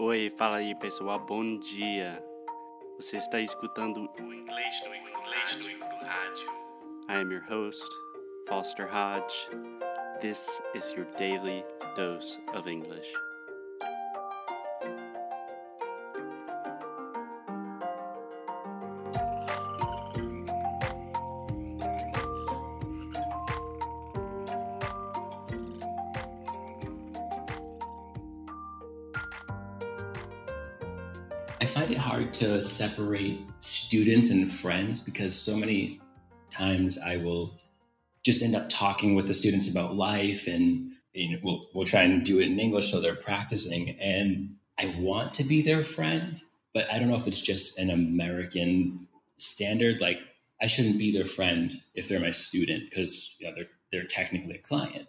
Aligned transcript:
Oi, 0.00 0.30
fala 0.30 0.58
aí 0.58 0.76
pessoal, 0.76 1.18
bom 1.18 1.58
dia. 1.58 2.24
Você 3.00 3.16
está 3.16 3.40
escutando 3.40 4.08
o 4.20 4.32
inglês 4.32 4.80
no, 4.86 4.94
inglês 4.94 5.56
no 5.56 6.06
rádio. 6.06 6.48
I 7.08 7.16
am 7.16 7.32
your 7.32 7.42
host, 7.42 7.84
Foster 8.46 8.86
Hodge. 8.86 9.48
This 10.20 10.62
is 10.72 10.92
your 10.92 11.06
daily 11.16 11.64
dose 11.96 12.38
of 12.54 12.70
English. 12.70 13.12
To 32.38 32.62
separate 32.62 33.40
students 33.60 34.30
and 34.30 34.50
friends 34.50 35.00
because 35.00 35.34
so 35.34 35.56
many 35.56 36.00
times 36.50 36.96
I 36.98 37.16
will 37.16 37.58
just 38.24 38.42
end 38.42 38.54
up 38.54 38.68
talking 38.68 39.16
with 39.16 39.26
the 39.26 39.34
students 39.34 39.70
about 39.70 39.96
life 39.96 40.46
and 40.46 40.92
you 41.12 41.32
know, 41.32 41.38
we'll, 41.42 41.66
we'll 41.74 41.84
try 41.84 42.02
and 42.02 42.24
do 42.24 42.38
it 42.38 42.46
in 42.46 42.60
English 42.60 42.92
so 42.92 43.00
they're 43.00 43.16
practicing. 43.16 43.90
And 43.98 44.54
I 44.78 44.94
want 44.98 45.34
to 45.34 45.44
be 45.44 45.62
their 45.62 45.82
friend, 45.82 46.40
but 46.72 46.88
I 46.92 47.00
don't 47.00 47.08
know 47.08 47.16
if 47.16 47.26
it's 47.26 47.40
just 47.40 47.76
an 47.76 47.90
American 47.90 49.08
standard. 49.38 50.00
Like 50.00 50.20
I 50.62 50.68
shouldn't 50.68 50.98
be 50.98 51.12
their 51.12 51.26
friend 51.26 51.72
if 51.94 52.08
they're 52.08 52.20
my 52.20 52.30
student 52.30 52.88
because 52.88 53.34
you 53.40 53.48
know, 53.48 53.54
they're, 53.56 53.68
they're 53.90 54.06
technically 54.06 54.54
a 54.54 54.62
client. 54.62 55.08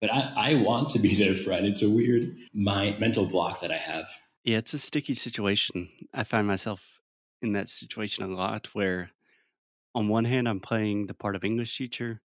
But 0.00 0.12
I, 0.12 0.32
I 0.36 0.54
want 0.56 0.90
to 0.90 0.98
be 0.98 1.14
their 1.14 1.34
friend. 1.34 1.66
It's 1.66 1.82
a 1.82 1.88
weird 1.88 2.36
my 2.52 2.96
mental 2.98 3.26
block 3.26 3.60
that 3.60 3.70
I 3.70 3.78
have. 3.78 4.08
Yeah, 4.44 4.58
it's 4.58 4.74
a 4.74 4.78
sticky 4.78 5.14
situation. 5.14 5.90
I 6.12 6.24
find 6.24 6.46
myself 6.46 6.98
in 7.42 7.52
that 7.52 7.68
situation 7.68 8.24
a 8.24 8.28
lot 8.28 8.66
where, 8.74 9.10
on 9.94 10.08
one 10.08 10.24
hand, 10.26 10.48
I'm 10.48 10.60
playing 10.60 11.06
the 11.06 11.14
part 11.14 11.36
of 11.36 11.44
English 11.44 11.76
teacher. 11.78 12.22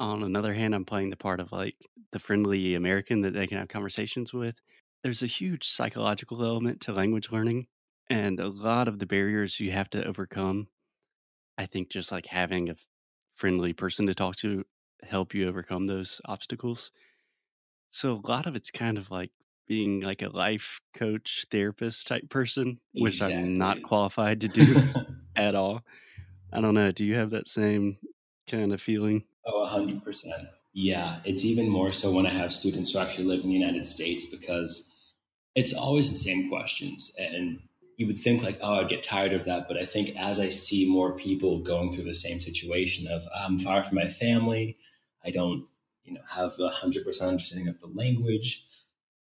On 0.00 0.22
another 0.22 0.54
hand, 0.54 0.74
I'm 0.74 0.84
playing 0.86 1.10
the 1.10 1.16
part 1.16 1.40
of 1.40 1.52
like 1.52 1.76
the 2.12 2.20
friendly 2.20 2.74
American 2.74 3.22
that 3.22 3.34
they 3.34 3.46
can 3.46 3.58
have 3.58 3.68
conversations 3.68 4.32
with. 4.34 4.56
There's 5.04 5.22
a 5.22 5.26
huge 5.28 5.68
psychological 5.68 6.44
element 6.44 6.80
to 6.82 6.92
language 6.92 7.30
learning, 7.32 7.68
and 8.10 8.40
a 8.40 8.48
lot 8.48 8.88
of 8.88 8.98
the 8.98 9.06
barriers 9.06 9.60
you 9.60 9.72
have 9.72 9.90
to 9.90 10.04
overcome. 10.06 10.68
I 11.58 11.66
think 11.66 11.90
just 11.90 12.12
like 12.12 12.26
having 12.26 12.70
a 12.70 12.76
friendly 13.36 13.72
person 13.74 14.06
to 14.08 14.14
talk 14.14 14.36
to 14.38 14.64
help 15.04 15.34
you 15.34 15.48
overcome 15.48 15.86
those 15.88 16.20
obstacles. 16.26 16.92
So 17.90 18.12
a 18.14 18.26
lot 18.28 18.46
of 18.46 18.56
it's 18.56 18.70
kind 18.72 18.98
of 18.98 19.10
like 19.10 19.30
being 19.72 20.00
like 20.00 20.22
a 20.22 20.28
life 20.28 20.80
coach 20.94 21.46
therapist 21.50 22.06
type 22.06 22.28
person 22.28 22.78
which 22.92 23.14
Exactly. 23.14 23.38
i'm 23.38 23.54
not 23.54 23.82
qualified 23.82 24.40
to 24.42 24.48
do 24.48 24.76
at 25.36 25.54
all 25.54 25.82
i 26.52 26.60
don't 26.60 26.74
know 26.74 26.90
do 26.90 27.04
you 27.04 27.14
have 27.14 27.30
that 27.30 27.48
same 27.48 27.96
kind 28.48 28.72
of 28.72 28.80
feeling 28.80 29.24
Oh, 29.46 29.68
100%. 29.68 30.26
Yeah, 30.72 31.18
it's 31.24 31.44
even 31.44 31.68
more 31.68 31.92
so 31.92 32.12
when 32.12 32.26
I 32.26 32.30
have 32.30 32.54
students 32.54 32.92
who 32.92 32.98
actually 32.98 33.24
live 33.24 33.42
in 33.42 33.50
the 33.50 33.56
United 33.56 33.84
States 33.84 34.26
because 34.26 35.12
it's 35.54 35.74
always 35.74 36.10
the 36.10 36.18
same 36.18 36.48
questions. 36.48 37.12
And 37.18 37.60
you 37.96 38.06
would 38.06 38.18
think, 38.18 38.42
like, 38.42 38.58
oh, 38.62 38.80
I'd 38.80 38.88
get 38.88 39.02
tired 39.02 39.32
of 39.32 39.44
that. 39.44 39.68
But 39.68 39.76
I 39.76 39.84
think 39.84 40.16
as 40.16 40.40
I 40.40 40.48
see 40.48 40.88
more 40.88 41.16
people 41.16 41.58
going 41.58 41.92
through 41.92 42.04
the 42.04 42.14
same 42.14 42.40
situation 42.40 43.06
of 43.08 43.22
I'm 43.36 43.58
far 43.58 43.82
from 43.82 43.96
my 43.96 44.08
family, 44.08 44.78
I 45.24 45.30
don't, 45.30 45.66
you 46.04 46.14
know, 46.14 46.22
have 46.34 46.52
a 46.58 46.70
100% 46.70 47.22
understanding 47.22 47.68
of 47.68 47.80
the 47.80 47.88
language, 47.88 48.64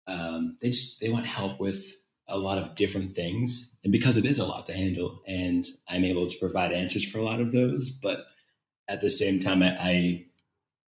um, 0.07 0.57
they 0.61 0.69
just 0.69 0.99
they 0.99 1.09
want 1.09 1.25
help 1.25 1.59
with 1.59 1.85
a 2.27 2.37
lot 2.37 2.57
of 2.57 2.75
different 2.75 3.15
things. 3.15 3.75
And 3.83 3.91
because 3.91 4.17
it 4.17 4.25
is 4.25 4.39
a 4.39 4.45
lot 4.45 4.65
to 4.65 4.73
handle, 4.73 5.21
and 5.27 5.65
I'm 5.87 6.03
able 6.03 6.27
to 6.27 6.39
provide 6.39 6.71
answers 6.71 7.09
for 7.09 7.19
a 7.19 7.23
lot 7.23 7.39
of 7.39 7.51
those, 7.51 7.89
but 7.89 8.25
at 8.87 9.01
the 9.01 9.09
same 9.09 9.39
time, 9.39 9.63
I, 9.63 9.77
I 9.79 10.25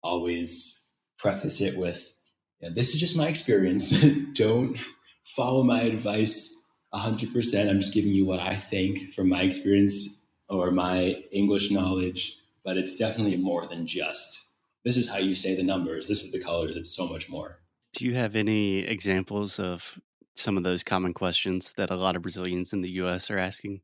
always 0.03 0.87
preface 1.19 1.61
it 1.61 1.77
with, 1.79 2.13
"This 2.61 2.95
is 2.95 3.01
just 3.01 3.17
my 3.17 3.29
experience. 3.29 3.91
Don't 4.35 4.79
follow 5.25 5.63
my 5.63 5.83
advice 5.83 6.53
100%. 6.95 7.69
I'm 7.69 7.81
just 7.81 7.95
giving 7.95 8.13
you 8.13 8.25
what 8.25 8.41
I 8.41 8.57
think 8.57 9.13
from 9.15 9.29
my 9.29 9.43
experience 9.43 10.27
or 10.49 10.71
my 10.71 11.23
English 11.33 11.71
knowledge. 11.71 12.37
But 12.65 12.77
it's 12.77 12.97
definitely 12.97 13.37
more 13.37 13.67
than 13.67 13.87
just 13.87 14.43
this 14.85 14.97
is 14.97 15.09
how 15.09 15.19
you 15.19 15.35
say 15.35 15.55
the 15.55 15.63
numbers. 15.63 16.09
This 16.09 16.25
is 16.25 16.33
the 16.33 16.43
colors. 16.43 16.77
It's 16.77 16.95
so 16.95 17.07
much 17.07 17.29
more." 17.29 17.61
Do 17.97 18.07
you 18.07 18.15
have 18.15 18.37
any 18.37 18.81
examples 18.81 19.59
of 19.59 19.99
some 20.37 20.59
of 20.59 20.63
those 20.63 20.85
common 20.85 21.15
questions 21.15 21.73
that 21.79 21.91
a 21.91 21.97
lot 21.97 22.15
of 22.15 22.23
brazilians 22.23 22.73
in 22.75 22.83
the 22.83 22.91
us 22.91 23.31
are 23.31 23.39
asking? 23.39 23.81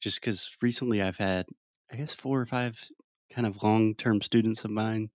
Just 0.00 0.20
because 0.20 0.56
recently 0.60 1.00
i've 1.00 1.18
had 1.18 1.46
i 1.92 1.96
guess 1.96 2.14
four 2.14 2.40
or 2.40 2.46
five 2.46 2.82
kind 3.30 3.46
of 3.46 3.62
long-term 3.62 4.20
students 4.20 4.64
of 4.64 4.70
mine 4.70 5.10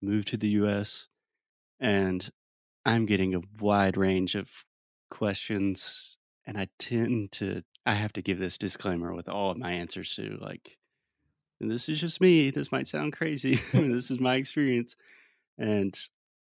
move 0.00 0.24
to 0.26 0.36
the 0.36 0.48
us 0.50 1.08
and 1.80 2.30
i'm 2.84 3.06
getting 3.06 3.34
a 3.34 3.40
wide 3.58 3.96
range 3.96 4.36
of 4.36 4.48
questions 5.10 6.16
and 6.46 6.56
i 6.56 6.68
tend 6.78 7.32
to 7.32 7.62
i 7.86 7.94
have 7.94 8.12
to 8.12 8.22
give 8.22 8.38
this 8.38 8.56
disclaimer 8.56 9.12
with 9.14 9.28
all 9.28 9.50
of 9.50 9.58
my 9.58 9.72
answers 9.72 10.14
to 10.14 10.38
like 10.40 10.76
this 11.60 11.88
is 11.88 12.00
just 12.00 12.20
me. 12.20 12.50
This 12.50 12.72
might 12.72 12.88
sound 12.88 13.12
crazy. 13.12 13.60
This 13.72 14.10
is 14.10 14.18
my 14.18 14.36
experience. 14.36 14.96
And 15.58 15.94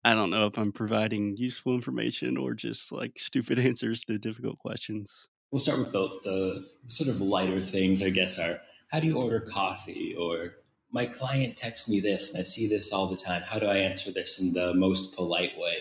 i 0.05 0.15
don't 0.15 0.31
know 0.31 0.47
if 0.47 0.59
i'm 0.59 0.73
providing 0.73 1.37
useful 1.37 1.75
information 1.75 2.37
or 2.37 2.55
just 2.55 2.93
like 2.93 3.19
stupid 3.19 3.59
answers 3.71 4.05
to 4.05 4.19
difficult 4.19 4.59
questions 4.59 5.29
We'll 5.51 5.59
start 5.59 5.81
with 5.81 5.91
the, 5.91 6.09
the 6.23 6.67
sort 6.87 7.11
of 7.11 7.21
lighter 7.21 7.61
things, 7.61 8.03
I 8.03 8.11
guess, 8.11 8.39
are 8.39 8.61
how 8.93 9.01
do 9.01 9.09
you 9.09 9.17
order 9.21 9.41
coffee? 9.41 10.15
Or 10.17 10.55
my 10.93 11.07
client 11.07 11.57
texts 11.57 11.89
me 11.89 11.99
this 11.99 12.31
and 12.31 12.39
I 12.39 12.45
see 12.45 12.69
this 12.69 12.93
all 12.93 13.09
the 13.09 13.17
time. 13.17 13.43
How 13.43 13.59
do 13.59 13.67
I 13.67 13.79
answer 13.79 14.13
this 14.13 14.41
in 14.41 14.53
the 14.53 14.75
most 14.75 15.17
polite 15.17 15.59
way? 15.59 15.79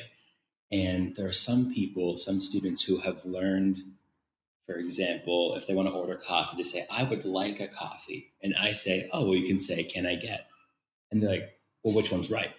And 0.72 1.16
there 1.16 1.28
are 1.28 1.34
some 1.34 1.72
people, 1.74 2.18
some 2.18 2.42
students 2.42 2.84
who 2.84 2.98
have 2.98 3.24
learned, 3.26 3.78
for 4.66 4.76
example, 4.76 5.56
if 5.56 5.68
they 5.68 5.76
want 5.76 5.88
to 5.88 5.94
order 5.94 6.16
coffee, 6.16 6.58
they 6.58 6.64
say, 6.64 6.88
I 6.90 7.04
would 7.04 7.26
like 7.26 7.60
a 7.60 7.68
coffee. 7.68 8.34
And 8.42 8.56
I 8.60 8.72
say, 8.72 9.08
Oh, 9.14 9.26
well, 9.26 9.36
you 9.36 9.46
can 9.46 9.60
say, 9.60 9.84
Can 9.84 10.08
I 10.08 10.16
get? 10.16 10.48
And 11.12 11.22
they're 11.22 11.30
like, 11.30 11.60
Well, 11.84 11.96
which 11.96 12.12
one's 12.12 12.32
right? 12.32 12.52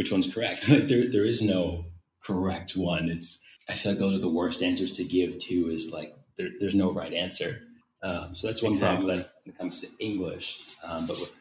Which 0.00 0.10
one's 0.10 0.32
correct? 0.32 0.66
like 0.70 0.88
there, 0.88 1.10
there 1.10 1.26
is 1.26 1.42
no 1.42 1.84
correct 2.24 2.74
one. 2.74 3.10
It's 3.10 3.44
I 3.68 3.74
feel 3.74 3.92
like 3.92 3.98
those 3.98 4.14
are 4.14 4.20
the 4.20 4.30
worst 4.30 4.62
answers 4.62 4.92
to 4.94 5.04
give 5.04 5.38
to 5.38 5.68
is 5.68 5.92
like 5.92 6.16
there, 6.38 6.48
there's 6.58 6.74
no 6.74 6.90
right 6.90 7.12
answer. 7.12 7.60
Um, 8.02 8.34
so 8.34 8.46
that's 8.46 8.62
one 8.62 8.78
problem 8.78 9.10
Exactly. 9.10 9.16
that 9.18 9.30
when 9.44 9.54
it 9.54 9.58
comes 9.58 9.82
to 9.82 9.88
English. 10.02 10.58
Um, 10.82 11.06
but 11.06 11.20
with 11.20 11.38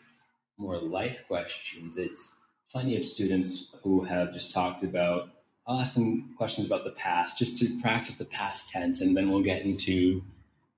more 0.58 0.78
life 0.78 1.24
questions, 1.26 1.98
it's 1.98 2.36
plenty 2.70 2.98
of 2.98 3.06
students 3.06 3.74
who 3.82 4.04
have 4.04 4.34
just 4.34 4.54
talked 4.54 4.84
about. 4.84 5.30
I'll 5.66 5.80
ask 5.80 5.94
them 5.96 6.34
questions 6.38 6.68
about 6.68 6.84
the 6.84 6.92
past 6.92 7.38
just 7.38 7.60
to 7.60 7.82
practice 7.82 8.16
the 8.16 8.26
past 8.26 8.74
tense, 8.74 9.00
and 9.00 9.16
then 9.16 9.32
we'll 9.32 9.42
get 9.42 9.62
into 9.62 10.22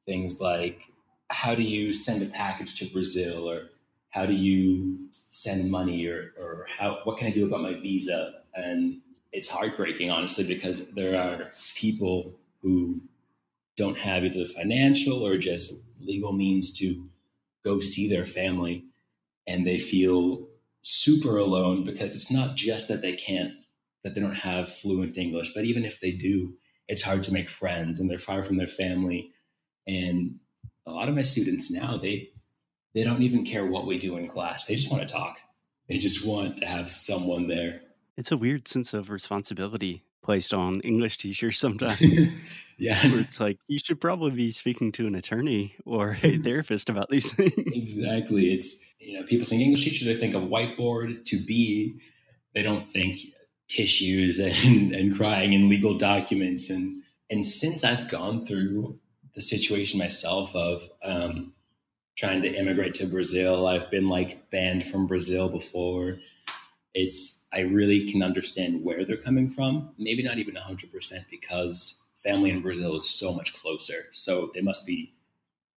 things 0.06 0.40
like 0.40 0.84
how 1.32 1.56
do 1.56 1.64
you 1.64 1.94
send 1.94 2.22
a 2.22 2.28
package 2.28 2.78
to 2.78 2.86
Brazil, 2.86 3.50
or 3.50 3.71
how 4.12 4.26
do 4.26 4.34
you 4.34 5.10
send 5.30 5.72
money, 5.72 6.06
or, 6.06 6.34
or 6.40 6.68
how 6.78 7.00
what 7.04 7.18
can 7.18 7.28
I 7.28 7.32
do 7.32 7.46
about 7.46 7.62
my 7.62 7.74
visa? 7.74 8.34
And 8.54 9.02
it's 9.32 9.48
heartbreaking, 9.48 10.12
honestly, 10.12 10.46
because 10.46 10.86
there 10.92 11.22
are 11.22 11.52
people 11.76 12.38
who 12.62 13.02
don't 13.78 13.98
have 13.98 14.24
either 14.24 14.40
the 14.40 14.46
financial 14.46 15.26
or 15.26 15.38
just 15.38 15.74
legal 16.00 16.34
means 16.34 16.74
to 16.74 17.10
go 17.64 17.80
see 17.80 18.10
their 18.10 18.26
family 18.26 18.86
and 19.48 19.66
they 19.66 19.80
feel 19.80 20.48
super 20.84 21.38
alone 21.38 21.84
because 21.84 22.16
it's 22.16 22.32
not 22.32 22.56
just 22.56 22.88
that 22.88 23.02
they 23.02 23.14
can't 23.14 23.54
that 24.04 24.16
they 24.16 24.22
don't 24.22 24.34
have 24.34 24.68
fluent 24.68 25.18
english 25.18 25.54
but 25.54 25.64
even 25.64 25.86
if 25.86 26.00
they 26.00 26.12
do 26.12 26.54
it's 26.88 27.04
hard 27.04 27.22
to 27.22 27.34
make 27.34 27.50
friends 27.50 28.00
and 28.00 28.10
they're 28.10 28.18
far 28.18 28.42
from 28.42 28.58
their 28.58 28.68
family 28.68 29.32
and 29.88 30.40
a 30.88 30.92
lot 30.92 31.08
of 31.08 31.16
my 31.16 31.22
students 31.22 31.72
now 31.72 31.98
they 31.98 32.30
they 32.94 33.04
don't 33.04 33.22
even 33.22 33.46
care 33.46 33.66
what 33.66 33.88
we 33.88 33.98
do 33.98 34.18
in 34.18 34.28
class. 34.28 34.66
They 34.66 34.76
just 34.76 34.92
want 34.92 35.08
to 35.08 35.14
talk. 35.14 35.38
They 35.90 35.98
just 35.98 36.26
want 36.26 36.58
to 36.58 36.66
have 36.66 36.90
someone 36.90 37.48
there. 37.48 37.82
It's 38.18 38.32
a 38.32 38.38
weird 38.38 38.68
sense 38.68 38.94
of 38.94 39.10
responsibility 39.10 40.04
placed 40.24 40.54
on 40.54 40.80
english 40.82 41.18
teachers 41.18 41.60
sometimes. 41.60 42.28
Yeah. 42.78 42.98
Where 43.10 43.20
it's 43.20 43.40
like 43.40 43.60
you 43.68 43.78
should 43.78 44.02
probably 44.02 44.32
be 44.32 44.50
speaking 44.50 44.92
to 44.94 45.06
an 45.06 45.14
attorney 45.14 45.76
or 45.86 46.18
a 46.24 46.38
therapist 46.44 46.90
about 46.90 47.12
these 47.12 47.32
things. 47.32 47.54
exactly. 47.56 48.56
It's 48.56 48.84
you 48.98 49.20
know 49.20 49.26
people 49.28 49.46
think 49.46 49.62
english 49.62 49.84
teachers 49.84 50.08
they 50.08 50.16
think 50.16 50.34
of 50.34 50.42
whiteboard 50.50 51.24
to 51.26 51.38
be. 51.46 52.00
They 52.56 52.64
don't 52.64 52.90
think 52.90 53.20
tissues 53.68 54.40
and, 54.40 54.94
and 54.96 55.16
crying 55.16 55.54
and 55.54 55.70
legal 55.70 55.96
documents. 55.96 56.72
And 56.72 57.04
and 57.30 57.46
since 57.46 57.84
i've 57.84 58.10
gone 58.10 58.42
through 58.42 58.98
the 59.36 59.42
situation 59.42 60.00
myself 60.00 60.56
of 60.56 60.82
um, 61.04 61.54
trying 62.16 62.42
to 62.42 62.54
immigrate 62.54 62.94
to 62.94 63.06
brazil 63.08 63.68
i've 63.68 63.90
been 63.90 64.08
like 64.10 64.50
banned 64.52 64.86
from 64.86 65.08
brazil 65.08 65.50
before 65.50 66.18
it's 66.94 67.44
i 67.54 67.60
really 67.62 68.10
can 68.10 68.22
understand 68.22 68.84
where 68.84 69.06
they're 69.06 69.18
coming 69.18 69.50
from 69.50 69.90
maybe 69.98 70.24
not 70.24 70.38
even 70.38 70.56
100% 70.56 71.30
because 71.30 72.02
family 72.22 72.52
in 72.52 72.62
Brazil 72.62 73.00
is 73.00 73.10
so 73.10 73.34
much 73.34 73.54
closer. 73.54 74.08
So 74.12 74.52
they 74.54 74.62
must 74.62 74.86
be 74.86 75.14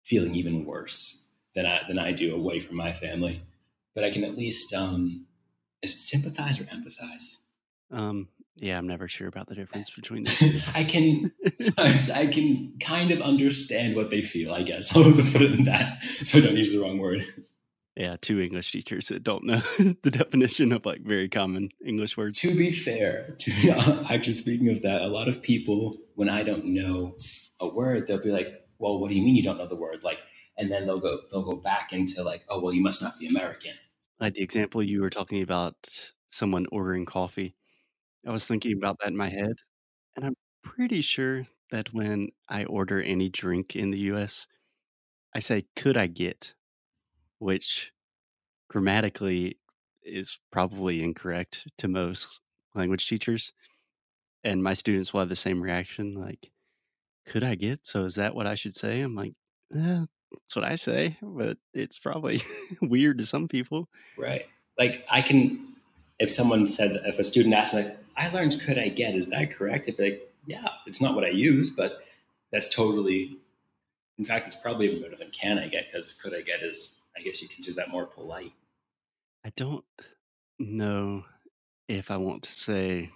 feeling 0.04 0.34
even 0.34 0.64
worse 0.64 1.28
than 1.54 1.66
I 1.66 1.80
than 1.88 1.98
I 1.98 2.12
do 2.12 2.34
away 2.34 2.60
from 2.60 2.76
my 2.76 2.92
family. 2.92 3.42
But 3.94 4.04
I 4.04 4.10
can 4.10 4.24
at 4.24 4.36
least 4.36 4.74
um, 4.74 5.26
sympathize 5.84 6.60
or 6.60 6.64
empathize? 6.64 7.36
Um, 7.90 8.28
yeah, 8.56 8.78
I'm 8.78 8.86
never 8.86 9.08
sure 9.08 9.26
about 9.28 9.48
the 9.48 9.54
difference 9.54 9.90
between 9.90 10.24
two. 10.26 10.60
I 10.74 10.84
can 10.84 11.32
I 11.78 12.28
can 12.32 12.74
kind 12.80 13.10
of 13.10 13.20
understand 13.20 13.96
what 13.96 14.10
they 14.10 14.22
feel. 14.22 14.52
I 14.52 14.62
guess 14.62 14.94
I'll 14.96 15.04
put 15.04 15.42
it 15.42 15.52
in 15.52 15.64
that, 15.64 16.02
so 16.02 16.38
I 16.38 16.40
don't 16.42 16.56
use 16.56 16.72
the 16.72 16.80
wrong 16.80 16.98
word. 16.98 17.24
yeah, 17.96 18.16
two 18.20 18.40
English 18.40 18.72
teachers 18.72 19.08
that 19.08 19.22
don't 19.22 19.44
know 19.44 19.62
the 20.02 20.10
definition 20.10 20.72
of 20.72 20.86
like 20.86 21.02
very 21.02 21.28
common 21.28 21.70
English 21.84 22.16
words. 22.16 22.38
To 22.40 22.54
be 22.54 22.70
fair, 22.70 23.34
to 23.38 24.04
actually 24.08 24.32
speaking 24.34 24.70
of 24.70 24.82
that, 24.82 25.02
a 25.02 25.08
lot 25.08 25.28
of 25.28 25.42
people 25.42 25.96
when 26.14 26.28
I 26.28 26.42
don't 26.42 26.66
know 26.66 27.16
a 27.60 27.68
word, 27.68 28.06
they'll 28.06 28.22
be 28.22 28.30
like, 28.30 28.48
"Well, 28.78 28.98
what 29.00 29.10
do 29.10 29.16
you 29.16 29.22
mean 29.22 29.34
you 29.36 29.42
don't 29.42 29.58
know 29.58 29.66
the 29.68 29.76
word?" 29.76 30.02
Like, 30.04 30.18
and 30.56 30.70
then 30.70 30.86
they'll 30.86 31.00
go 31.00 31.22
they'll 31.30 31.42
go 31.42 31.56
back 31.56 31.92
into 31.92 32.22
like, 32.22 32.44
"Oh, 32.48 32.60
well, 32.60 32.72
you 32.72 32.82
must 32.82 33.02
not 33.02 33.18
be 33.18 33.26
American." 33.26 33.72
Like 34.20 34.34
the 34.34 34.42
example 34.42 34.80
you 34.82 35.00
were 35.00 35.10
talking 35.10 35.42
about 35.42 35.74
someone 36.30 36.66
ordering 36.70 37.04
coffee. 37.04 37.56
I 38.26 38.32
was 38.32 38.46
thinking 38.46 38.72
about 38.76 38.98
that 39.00 39.08
in 39.08 39.16
my 39.16 39.30
head, 39.30 39.56
and 40.16 40.24
I'm 40.24 40.36
pretty 40.62 41.02
sure 41.02 41.46
that 41.70 41.92
when 41.92 42.28
I 42.48 42.64
order 42.64 43.00
any 43.02 43.28
drink 43.30 43.76
in 43.76 43.90
the 43.90 43.98
US, 44.12 44.46
I 45.34 45.40
say, 45.40 45.66
"Could 45.76 45.96
I 45.96 46.06
get?" 46.08 46.54
which 47.38 47.92
grammatically 48.68 49.58
is 50.02 50.38
probably 50.50 51.02
incorrect 51.02 51.66
to 51.78 51.88
most 51.88 52.40
language 52.74 53.08
teachers. 53.08 53.52
And 54.42 54.62
my 54.62 54.74
students 54.74 55.12
will 55.12 55.20
have 55.20 55.28
the 55.28 55.36
same 55.36 55.62
reaction 55.62 56.14
like, 56.14 56.50
could 57.26 57.44
I 57.44 57.54
get? 57.54 57.86
So 57.86 58.04
is 58.04 58.16
that 58.16 58.34
what 58.34 58.46
I 58.46 58.54
should 58.54 58.76
say? 58.76 59.00
I'm 59.00 59.14
like, 59.14 59.34
eh, 59.74 60.04
that's 60.32 60.56
what 60.56 60.64
I 60.64 60.74
say, 60.74 61.16
but 61.22 61.58
it's 61.72 61.98
probably 61.98 62.42
weird 62.82 63.18
to 63.18 63.26
some 63.26 63.48
people. 63.48 63.88
Right. 64.18 64.46
Like 64.78 65.06
I 65.10 65.22
can, 65.22 65.76
if 66.18 66.30
someone 66.30 66.66
said, 66.66 67.00
if 67.06 67.18
a 67.18 67.24
student 67.24 67.54
asked 67.54 67.74
me, 67.74 67.84
like, 67.84 67.98
I 68.16 68.28
learned 68.28 68.60
could 68.60 68.78
I 68.78 68.88
get, 68.88 69.14
is 69.14 69.28
that 69.28 69.52
correct? 69.52 69.88
I'd 69.88 69.96
be 69.96 70.10
like, 70.10 70.32
yeah, 70.46 70.68
it's 70.86 71.00
not 71.00 71.14
what 71.14 71.24
I 71.24 71.28
use, 71.28 71.70
but 71.70 72.00
that's 72.52 72.72
totally, 72.72 73.38
in 74.18 74.24
fact, 74.24 74.46
it's 74.46 74.56
probably 74.56 74.86
even 74.86 75.02
better 75.02 75.16
than 75.16 75.30
can 75.30 75.58
I 75.58 75.68
get 75.68 75.86
because 75.90 76.12
could 76.12 76.34
I 76.34 76.42
get 76.42 76.62
is, 76.62 77.00
I 77.16 77.22
guess 77.22 77.42
you 77.42 77.48
consider 77.48 77.76
that 77.76 77.90
more 77.90 78.06
polite. 78.06 78.52
I 79.44 79.52
don't 79.56 79.84
know 80.58 81.24
if 81.88 82.10
I 82.10 82.16
want 82.16 82.42
to 82.44 82.52
say 82.52 83.10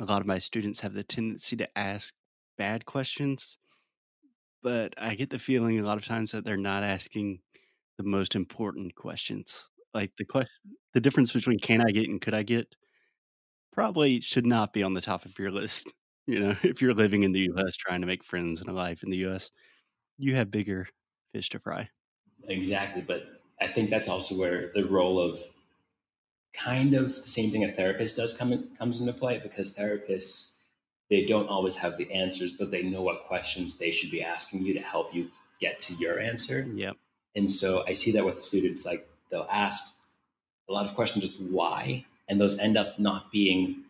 a 0.00 0.04
lot 0.04 0.20
of 0.20 0.26
my 0.26 0.38
students 0.38 0.80
have 0.80 0.94
the 0.94 1.04
tendency 1.04 1.56
to 1.56 1.78
ask 1.78 2.14
bad 2.58 2.84
questions, 2.84 3.58
but 4.62 4.94
I 4.98 5.14
get 5.14 5.30
the 5.30 5.38
feeling 5.38 5.78
a 5.78 5.84
lot 5.84 5.98
of 5.98 6.04
times 6.04 6.32
that 6.32 6.44
they're 6.44 6.56
not 6.56 6.82
asking 6.82 7.40
the 7.96 8.04
most 8.04 8.34
important 8.34 8.94
questions. 8.94 9.68
Like 9.92 10.10
the 10.18 10.24
question, 10.24 10.72
the 10.92 11.00
difference 11.00 11.32
between 11.32 11.58
can 11.58 11.80
I 11.80 11.92
get 11.92 12.08
and 12.08 12.20
could 12.20 12.34
I 12.34 12.42
get 12.42 12.74
probably 13.74 14.20
should 14.20 14.46
not 14.46 14.72
be 14.72 14.82
on 14.82 14.94
the 14.94 15.00
top 15.00 15.24
of 15.24 15.38
your 15.38 15.50
list. 15.50 15.92
You 16.26 16.40
know, 16.40 16.56
if 16.62 16.80
you're 16.80 16.94
living 16.94 17.22
in 17.22 17.32
the 17.32 17.50
US 17.52 17.76
trying 17.76 18.00
to 18.00 18.06
make 18.06 18.24
friends 18.24 18.62
and 18.62 18.70
a 18.70 18.72
life 18.72 19.02
in 19.02 19.10
the 19.10 19.26
US, 19.26 19.50
you 20.16 20.34
have 20.36 20.50
bigger 20.50 20.88
fish 21.34 21.50
to 21.50 21.58
fry. 21.58 21.90
Exactly. 22.48 23.02
But 23.06 23.24
I 23.60 23.66
think 23.66 23.90
that's 23.90 24.08
also 24.08 24.38
where 24.38 24.70
the 24.72 24.86
role 24.86 25.20
of 25.20 25.38
kind 26.54 26.94
of 26.94 27.14
the 27.14 27.28
same 27.28 27.50
thing 27.50 27.64
a 27.64 27.72
therapist 27.72 28.16
does 28.16 28.34
come 28.34 28.54
in, 28.54 28.68
comes 28.78 29.00
into 29.00 29.12
play 29.12 29.38
because 29.38 29.76
therapists 29.76 30.52
they 31.10 31.26
don't 31.26 31.48
always 31.48 31.76
have 31.76 31.96
the 31.96 32.10
answers, 32.12 32.52
but 32.52 32.70
they 32.70 32.82
know 32.82 33.02
what 33.02 33.26
questions 33.26 33.78
they 33.78 33.90
should 33.90 34.10
be 34.10 34.22
asking 34.22 34.64
you 34.64 34.74
to 34.74 34.80
help 34.80 35.14
you 35.14 35.30
get 35.60 35.80
to 35.82 35.94
your 35.94 36.18
answer. 36.18 36.66
Yep. 36.74 36.96
And 37.36 37.50
so 37.50 37.84
I 37.86 37.94
see 37.94 38.12
that 38.12 38.24
with 38.24 38.40
students, 38.40 38.86
like 38.86 39.06
they'll 39.30 39.48
ask 39.50 39.98
a 40.68 40.72
lot 40.72 40.86
of 40.86 40.94
questions 40.94 41.24
with 41.24 41.50
why, 41.50 42.06
and 42.28 42.40
those 42.40 42.58
end 42.58 42.76
up 42.76 42.98
not 42.98 43.30
being. 43.30 43.84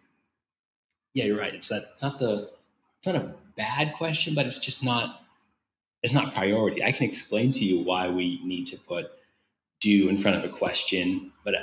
Yeah, 1.14 1.24
you're 1.24 1.38
right. 1.38 1.54
It's 1.54 1.70
not 1.70 1.82
not 2.02 2.18
the 2.18 2.50
it's 2.98 3.06
not 3.06 3.16
a 3.16 3.34
bad 3.56 3.94
question, 3.94 4.34
but 4.34 4.46
it's 4.46 4.58
just 4.58 4.84
not 4.84 5.20
it's 6.02 6.12
not 6.12 6.34
priority. 6.34 6.82
I 6.82 6.92
can 6.92 7.04
explain 7.04 7.50
to 7.52 7.64
you 7.64 7.82
why 7.82 8.08
we 8.08 8.40
need 8.44 8.66
to 8.66 8.76
put 8.76 9.10
do 9.80 10.08
in 10.08 10.16
front 10.16 10.36
of 10.36 10.44
a 10.44 10.48
question, 10.48 11.32
but 11.44 11.54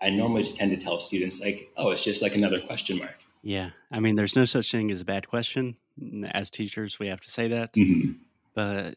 I 0.00 0.10
normally 0.10 0.42
just 0.42 0.56
tend 0.56 0.70
to 0.70 0.76
tell 0.76 1.00
students 1.00 1.40
like, 1.40 1.70
oh, 1.76 1.90
it's 1.90 2.04
just 2.04 2.22
like 2.22 2.34
another 2.34 2.60
question 2.60 2.98
mark. 2.98 3.18
Yeah. 3.42 3.70
I 3.90 4.00
mean, 4.00 4.16
there's 4.16 4.36
no 4.36 4.44
such 4.44 4.70
thing 4.70 4.90
as 4.90 5.00
a 5.00 5.04
bad 5.04 5.28
question. 5.28 5.76
As 6.32 6.50
teachers, 6.50 6.98
we 6.98 7.08
have 7.08 7.20
to 7.20 7.30
say 7.30 7.48
that. 7.48 7.72
Mm-hmm. 7.74 8.12
But 8.54 8.96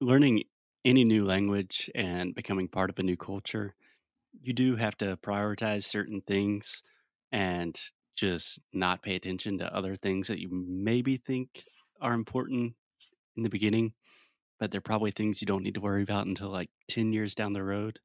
learning 0.00 0.44
any 0.84 1.04
new 1.04 1.24
language 1.24 1.90
and 1.94 2.34
becoming 2.34 2.68
part 2.68 2.90
of 2.90 2.98
a 2.98 3.02
new 3.02 3.16
culture, 3.16 3.74
you 4.40 4.52
do 4.52 4.76
have 4.76 4.96
to 4.98 5.16
prioritize 5.18 5.84
certain 5.84 6.22
things 6.26 6.82
and 7.30 7.78
just 8.16 8.60
not 8.72 9.02
pay 9.02 9.14
attention 9.14 9.58
to 9.58 9.74
other 9.74 9.96
things 9.96 10.28
that 10.28 10.38
you 10.38 10.48
maybe 10.50 11.16
think 11.16 11.64
are 12.00 12.14
important 12.14 12.74
in 13.36 13.42
the 13.42 13.48
beginning, 13.48 13.92
but 14.58 14.70
they're 14.70 14.80
probably 14.80 15.10
things 15.10 15.40
you 15.40 15.46
don't 15.46 15.62
need 15.62 15.74
to 15.74 15.80
worry 15.80 16.02
about 16.02 16.26
until 16.26 16.48
like 16.48 16.70
10 16.88 17.12
years 17.12 17.34
down 17.34 17.52
the 17.52 17.62
road. 17.62 17.98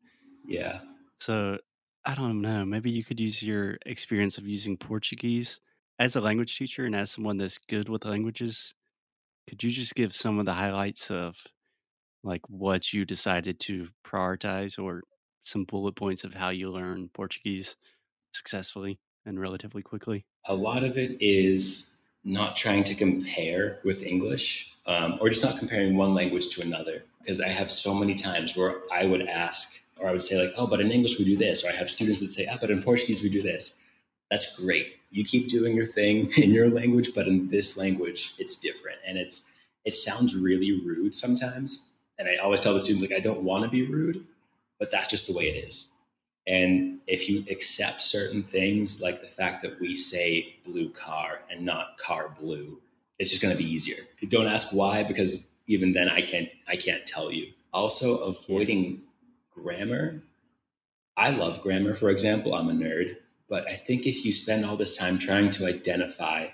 Yeah. 0.47 0.79
So 1.19 1.57
I 2.05 2.15
don't 2.15 2.41
know. 2.41 2.63
Maybe 2.63 2.89
you 2.89 3.03
could 3.03 3.19
use 3.19 3.43
your 3.43 3.77
experience 3.85 4.37
of 4.37 4.47
using 4.47 4.77
Portuguese 4.77 5.59
as 5.99 6.15
a 6.15 6.21
language 6.21 6.57
teacher 6.57 6.85
and 6.85 6.95
as 6.95 7.11
someone 7.11 7.37
that's 7.37 7.57
good 7.57 7.89
with 7.89 8.05
languages. 8.05 8.73
Could 9.49 9.63
you 9.63 9.71
just 9.71 9.95
give 9.95 10.15
some 10.15 10.39
of 10.39 10.45
the 10.45 10.53
highlights 10.53 11.09
of 11.11 11.35
like 12.23 12.41
what 12.49 12.93
you 12.93 13.05
decided 13.05 13.59
to 13.61 13.89
prioritize 14.05 14.81
or 14.81 15.03
some 15.47 15.63
bullet 15.63 15.95
points 15.95 16.23
of 16.23 16.33
how 16.33 16.49
you 16.49 16.69
learn 16.69 17.09
Portuguese 17.13 17.75
successfully 18.33 18.99
and 19.25 19.39
relatively 19.39 19.81
quickly? 19.81 20.25
A 20.45 20.53
lot 20.53 20.83
of 20.83 20.97
it 20.97 21.17
is 21.21 21.95
not 22.23 22.57
trying 22.57 22.83
to 22.83 22.95
compare 22.95 23.79
with 23.83 24.03
English 24.03 24.73
um, 24.85 25.17
or 25.21 25.29
just 25.29 25.43
not 25.43 25.57
comparing 25.57 25.95
one 25.95 26.13
language 26.13 26.49
to 26.49 26.61
another. 26.61 27.03
Because 27.19 27.39
I 27.41 27.47
have 27.47 27.71
so 27.71 27.93
many 27.93 28.15
times 28.15 28.55
where 28.55 28.75
I 28.93 29.05
would 29.05 29.27
ask, 29.27 29.81
or 29.97 30.07
I 30.07 30.11
would 30.11 30.21
say, 30.21 30.41
like, 30.41 30.53
oh, 30.57 30.67
but 30.67 30.81
in 30.81 30.91
English 30.91 31.17
we 31.17 31.25
do 31.25 31.37
this. 31.37 31.63
Or 31.63 31.69
I 31.69 31.73
have 31.73 31.89
students 31.89 32.19
that 32.21 32.27
say, 32.27 32.47
ah, 32.51 32.57
but 32.59 32.71
in 32.71 32.81
Portuguese 32.81 33.21
we 33.21 33.29
do 33.29 33.41
this. 33.41 33.81
That's 34.29 34.57
great. 34.57 34.95
You 35.09 35.23
keep 35.23 35.49
doing 35.49 35.75
your 35.75 35.85
thing 35.85 36.31
in 36.37 36.51
your 36.51 36.69
language, 36.69 37.11
but 37.15 37.27
in 37.27 37.47
this 37.47 37.77
language, 37.77 38.33
it's 38.37 38.59
different. 38.59 38.97
And 39.05 39.17
it's 39.17 39.51
it 39.85 39.95
sounds 39.95 40.35
really 40.35 40.81
rude 40.85 41.15
sometimes. 41.15 41.93
And 42.19 42.27
I 42.27 42.37
always 42.37 42.61
tell 42.61 42.73
the 42.73 42.81
students, 42.81 43.09
like, 43.09 43.17
I 43.17 43.23
don't 43.23 43.43
want 43.43 43.63
to 43.63 43.69
be 43.69 43.85
rude, 43.85 44.25
but 44.79 44.91
that's 44.91 45.07
just 45.07 45.27
the 45.27 45.33
way 45.33 45.45
it 45.49 45.65
is. 45.67 45.93
And 46.47 46.99
if 47.07 47.27
you 47.27 47.43
accept 47.49 48.01
certain 48.01 48.41
things, 48.41 49.01
like 49.01 49.21
the 49.21 49.27
fact 49.27 49.61
that 49.63 49.79
we 49.81 49.95
say 49.97 50.55
blue 50.65 50.89
car 50.91 51.41
and 51.51 51.65
not 51.65 51.97
car 51.97 52.33
blue, 52.39 52.79
it's 53.19 53.31
just 53.31 53.41
going 53.41 53.55
to 53.55 53.61
be 53.61 53.69
easier. 53.69 53.97
Don't 54.29 54.47
ask 54.47 54.69
why, 54.71 55.03
because 55.03 55.49
even 55.67 55.91
then 55.91 56.07
I 56.07 56.21
can't 56.21 56.49
I 56.67 56.77
can't 56.77 57.05
tell 57.05 57.31
you. 57.31 57.51
Also, 57.73 58.19
avoiding 58.19 59.01
grammar. 59.53 60.23
I 61.17 61.31
love 61.31 61.61
grammar, 61.61 61.93
for 61.93 62.09
example. 62.09 62.53
I'm 62.55 62.69
a 62.69 62.73
nerd, 62.73 63.17
but 63.49 63.67
I 63.67 63.73
think 63.73 64.05
if 64.05 64.23
you 64.23 64.31
spend 64.31 64.63
all 64.63 64.77
this 64.77 64.95
time 64.95 65.19
trying 65.19 65.51
to 65.51 65.65
identify 65.65 66.47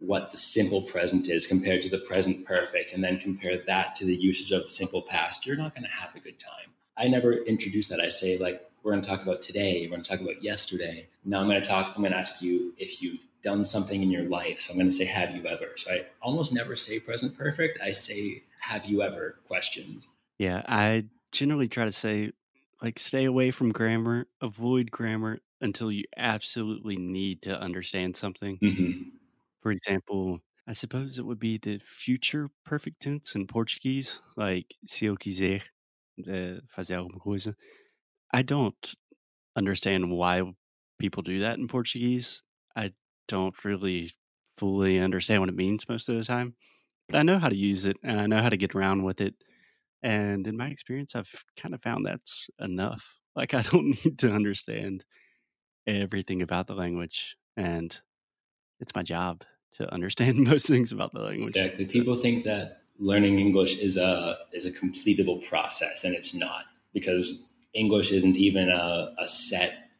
what 0.00 0.30
the 0.30 0.36
simple 0.36 0.82
present 0.82 1.28
is 1.28 1.46
compared 1.46 1.82
to 1.82 1.90
the 1.90 1.98
present 1.98 2.44
perfect, 2.46 2.92
and 2.92 3.02
then 3.04 3.18
compare 3.18 3.62
that 3.66 3.94
to 3.94 4.04
the 4.04 4.14
usage 4.14 4.50
of 4.50 4.62
the 4.62 4.68
simple 4.68 5.02
past, 5.02 5.46
you're 5.46 5.56
not 5.56 5.74
going 5.74 5.84
to 5.84 5.90
have 5.90 6.14
a 6.14 6.20
good 6.20 6.38
time. 6.38 6.72
I 7.00 7.08
never 7.08 7.32
introduce 7.32 7.88
that. 7.88 8.00
I 8.00 8.10
say 8.10 8.38
like 8.38 8.62
we're 8.82 8.92
going 8.92 9.02
to 9.02 9.08
talk 9.08 9.22
about 9.22 9.42
today. 9.42 9.82
We're 9.82 9.90
going 9.90 10.02
to 10.02 10.10
talk 10.10 10.20
about 10.20 10.42
yesterday. 10.42 11.08
Now 11.24 11.40
I'm 11.40 11.48
going 11.48 11.60
to 11.60 11.68
talk. 11.68 11.94
I'm 11.94 12.02
going 12.02 12.12
to 12.12 12.18
ask 12.18 12.42
you 12.42 12.74
if 12.78 13.02
you've 13.02 13.24
done 13.42 13.64
something 13.64 14.02
in 14.02 14.10
your 14.10 14.24
life. 14.24 14.60
So 14.60 14.72
I'm 14.72 14.78
going 14.78 14.90
to 14.90 14.94
say, 14.94 15.04
have 15.06 15.34
you 15.34 15.46
ever? 15.46 15.66
So 15.76 15.92
I 15.92 16.06
almost 16.22 16.52
never 16.52 16.76
say 16.76 17.00
present 17.00 17.36
perfect. 17.36 17.78
I 17.82 17.92
say, 17.92 18.42
have 18.60 18.84
you 18.84 19.02
ever 19.02 19.36
questions. 19.46 20.08
Yeah, 20.38 20.62
I 20.66 21.06
generally 21.32 21.68
try 21.68 21.84
to 21.84 21.92
say, 21.92 22.32
like, 22.82 22.98
stay 22.98 23.24
away 23.24 23.50
from 23.50 23.72
grammar, 23.72 24.26
avoid 24.40 24.90
grammar 24.90 25.40
until 25.60 25.92
you 25.92 26.04
absolutely 26.16 26.96
need 26.96 27.42
to 27.42 27.58
understand 27.60 28.16
something. 28.16 28.58
Mm-hmm. 28.62 29.08
For 29.60 29.70
example, 29.70 30.40
I 30.66 30.72
suppose 30.72 31.18
it 31.18 31.26
would 31.26 31.38
be 31.38 31.58
the 31.58 31.78
future 31.78 32.48
perfect 32.64 33.02
tense 33.02 33.34
in 33.34 33.46
Portuguese, 33.46 34.20
like 34.36 34.76
se 34.86 35.06
eu 35.06 35.16
quiser 35.16 35.60
uh, 36.28 36.60
fazer 36.76 36.96
alguma 36.96 37.18
coisa. 37.20 37.54
I 38.32 38.42
don't 38.42 38.94
understand 39.56 40.10
why 40.10 40.42
people 40.98 41.22
do 41.22 41.40
that 41.40 41.58
in 41.58 41.68
Portuguese. 41.68 42.42
I 42.76 42.92
don't 43.28 43.64
really 43.64 44.12
fully 44.58 44.98
understand 44.98 45.40
what 45.42 45.48
it 45.48 45.56
means 45.56 45.88
most 45.88 46.08
of 46.08 46.16
the 46.16 46.24
time, 46.24 46.54
but 47.08 47.16
I 47.18 47.22
know 47.22 47.38
how 47.38 47.48
to 47.48 47.56
use 47.56 47.84
it 47.84 47.96
and 48.02 48.20
I 48.20 48.26
know 48.26 48.42
how 48.42 48.50
to 48.50 48.56
get 48.56 48.74
around 48.74 49.04
with 49.04 49.20
it. 49.20 49.34
And 50.02 50.46
in 50.46 50.56
my 50.56 50.68
experience, 50.68 51.14
I've 51.14 51.32
kind 51.56 51.74
of 51.74 51.82
found 51.82 52.06
that's 52.06 52.48
enough. 52.60 53.14
Like, 53.36 53.54
I 53.54 53.62
don't 53.62 53.96
need 54.04 54.18
to 54.18 54.32
understand 54.32 55.04
everything 55.86 56.42
about 56.42 56.66
the 56.66 56.74
language, 56.74 57.36
and 57.56 57.98
it's 58.80 58.94
my 58.94 59.02
job 59.02 59.44
to 59.74 59.92
understand 59.92 60.38
most 60.44 60.66
things 60.66 60.92
about 60.92 61.12
the 61.12 61.20
language. 61.20 61.56
Exactly. 61.56 61.86
People 61.86 62.16
think 62.16 62.44
that 62.44 62.79
learning 63.00 63.38
English 63.40 63.78
is 63.78 63.96
a 63.96 64.38
is 64.52 64.66
a 64.66 64.70
completable 64.70 65.42
process, 65.48 66.04
and 66.04 66.14
it's 66.14 66.34
not 66.34 66.64
because 66.92 67.48
English 67.72 68.12
isn't 68.12 68.36
even 68.36 68.68
a, 68.70 69.14
a 69.18 69.26
set 69.26 69.90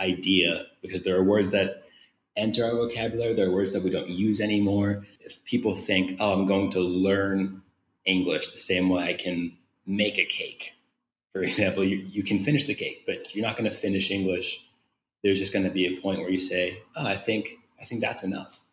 idea. 0.00 0.66
Because 0.82 1.02
there 1.02 1.16
are 1.16 1.22
words 1.22 1.50
that 1.52 1.84
enter 2.36 2.64
our 2.64 2.72
vocabulary, 2.72 3.34
there 3.34 3.48
are 3.48 3.52
words 3.52 3.72
that 3.72 3.82
we 3.82 3.90
don't 3.90 4.10
use 4.10 4.40
anymore. 4.40 5.06
If 5.20 5.42
people 5.44 5.74
think, 5.74 6.16
"Oh, 6.20 6.32
I'm 6.32 6.46
going 6.46 6.70
to 6.70 6.80
learn 6.80 7.62
English 8.04 8.48
the 8.48 8.58
same 8.58 8.88
way 8.88 9.04
I 9.04 9.14
can 9.14 9.56
make 9.86 10.18
a 10.18 10.24
cake," 10.24 10.74
for 11.32 11.42
example, 11.42 11.84
you, 11.84 11.96
you 11.96 12.22
can 12.22 12.40
finish 12.40 12.64
the 12.66 12.74
cake, 12.74 13.04
but 13.06 13.34
you're 13.34 13.46
not 13.46 13.56
going 13.56 13.70
to 13.70 13.76
finish 13.76 14.10
English. 14.10 14.64
There's 15.22 15.38
just 15.38 15.52
going 15.52 15.64
to 15.64 15.70
be 15.70 15.86
a 15.86 16.00
point 16.00 16.20
where 16.20 16.30
you 16.30 16.40
say, 16.40 16.82
"Oh, 16.96 17.06
I 17.06 17.16
think 17.16 17.50
I 17.80 17.84
think 17.84 18.00
that's 18.00 18.24
enough." 18.24 18.64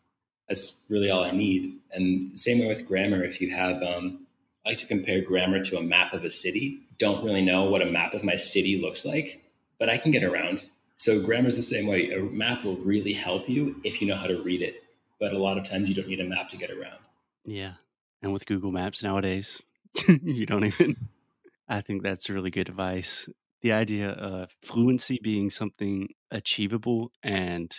That's 0.47 0.85
really 0.89 1.09
all 1.09 1.23
I 1.23 1.31
need. 1.31 1.79
And 1.91 2.39
same 2.39 2.59
way 2.59 2.67
with 2.67 2.85
grammar, 2.85 3.23
if 3.23 3.41
you 3.41 3.55
have, 3.55 3.81
um, 3.81 4.25
I 4.65 4.69
like 4.69 4.77
to 4.79 4.87
compare 4.87 5.21
grammar 5.21 5.63
to 5.63 5.77
a 5.77 5.81
map 5.81 6.13
of 6.13 6.23
a 6.23 6.29
city. 6.29 6.79
Don't 6.97 7.23
really 7.23 7.43
know 7.43 7.63
what 7.63 7.81
a 7.81 7.85
map 7.85 8.13
of 8.13 8.23
my 8.23 8.35
city 8.35 8.79
looks 8.81 9.05
like, 9.05 9.43
but 9.79 9.89
I 9.89 9.97
can 9.97 10.11
get 10.11 10.23
around. 10.23 10.63
So 10.97 11.21
grammar 11.21 11.47
is 11.47 11.55
the 11.55 11.63
same 11.63 11.87
way. 11.87 12.11
A 12.11 12.21
map 12.21 12.63
will 12.63 12.77
really 12.77 13.13
help 13.13 13.49
you 13.49 13.75
if 13.83 14.01
you 14.01 14.07
know 14.07 14.15
how 14.15 14.27
to 14.27 14.41
read 14.41 14.61
it. 14.61 14.83
But 15.19 15.33
a 15.33 15.37
lot 15.37 15.57
of 15.57 15.63
times 15.63 15.89
you 15.89 15.95
don't 15.95 16.07
need 16.07 16.19
a 16.19 16.25
map 16.25 16.49
to 16.49 16.57
get 16.57 16.71
around. 16.71 16.99
Yeah. 17.45 17.73
And 18.21 18.33
with 18.33 18.45
Google 18.45 18.71
Maps 18.71 19.03
nowadays, 19.03 19.61
you 20.07 20.45
don't 20.45 20.65
even. 20.65 20.95
I 21.67 21.81
think 21.81 22.03
that's 22.03 22.29
really 22.29 22.51
good 22.51 22.69
advice. 22.69 23.27
The 23.61 23.71
idea 23.71 24.09
of 24.09 24.55
fluency 24.61 25.19
being 25.21 25.49
something 25.49 26.09
achievable 26.29 27.11
and 27.23 27.75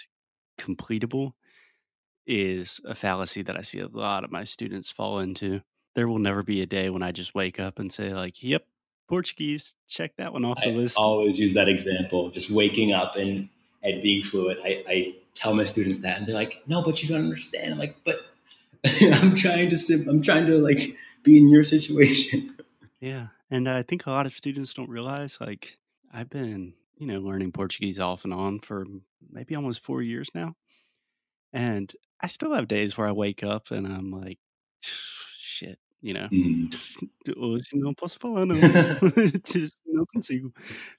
completable 0.59 1.33
is 2.27 2.81
a 2.85 2.95
fallacy 2.95 3.43
that 3.43 3.57
I 3.57 3.63
see 3.63 3.81
a 3.81 3.89
lot 3.89 4.25
of 4.25 4.33
my 4.33 4.45
students 4.45 4.91
fall 4.91 5.19
into. 5.21 5.63
There 5.95 6.09
will 6.09 6.19
never 6.19 6.43
be 6.43 6.61
a 6.63 6.67
day 6.67 6.91
when 6.91 7.03
I 7.03 7.13
just 7.13 7.35
wake 7.35 7.59
up 7.61 7.79
and 7.79 7.93
say, 7.93 8.13
like, 8.13 8.43
yep, 8.43 8.67
Portuguese, 9.09 9.77
check 9.89 10.17
that 10.19 10.33
one 10.33 10.45
off 10.45 10.59
the 10.63 10.71
I 10.71 10.75
list. 10.75 10.97
always 10.97 11.39
use 11.39 11.55
that 11.55 11.69
example, 11.69 12.31
just 12.31 12.51
waking 12.51 12.93
up 12.93 13.17
and, 13.17 13.49
and 13.83 14.03
being 14.03 14.23
fluent. 14.23 14.59
I, 14.65 14.85
I 14.89 15.15
tell 15.35 15.55
my 15.55 15.65
students 15.65 16.01
that 16.01 16.19
and 16.19 16.27
they're 16.27 16.35
like, 16.35 16.63
no, 16.67 16.83
but 16.83 17.03
you 17.03 17.09
don't 17.09 17.25
understand. 17.25 17.73
I'm 17.73 17.79
like, 17.79 17.97
but 18.05 18.27
I'm 19.13 19.35
trying 19.35 19.71
to, 19.71 19.77
sim- 19.77 20.09
I'm 20.09 20.23
trying 20.23 20.47
to 20.47 20.59
like 20.59 20.97
be 21.23 21.37
in 21.39 21.49
your 21.49 21.65
situation. 21.65 22.53
Yeah. 22.99 23.27
And 23.51 23.69
I 23.69 23.83
think 23.83 24.07
a 24.07 24.11
lot 24.11 24.25
of 24.27 24.33
students 24.33 24.73
don't 24.73 24.89
realize, 24.89 25.37
like, 25.39 25.77
I've 26.13 26.31
been, 26.31 26.73
you 26.97 27.07
know, 27.07 27.21
learning 27.21 27.53
Portuguese 27.53 28.01
off 28.01 28.25
and 28.25 28.33
on 28.33 28.59
for 28.59 28.87
maybe 29.31 29.55
almost 29.55 29.85
four 29.85 30.01
years 30.03 30.29
now. 30.35 30.57
And 31.53 31.93
I 32.21 32.29
still 32.29 32.53
have 32.55 32.69
days 32.69 32.97
where 32.97 33.07
I 33.07 33.13
wake 33.13 33.43
up 33.43 33.71
and 33.71 33.87
I'm 33.87 34.11
like, 34.11 34.39
shit, 34.81 35.79
you 36.01 36.15
know, 36.15 36.29
Mhm. 36.31 36.71
hoje 37.37 37.71
não 37.75 37.95
posso 37.95 38.19
falar, 38.19 38.47
não. 38.47 38.57
just 39.45 39.77
não 39.87 40.05
consigo. 40.07 40.53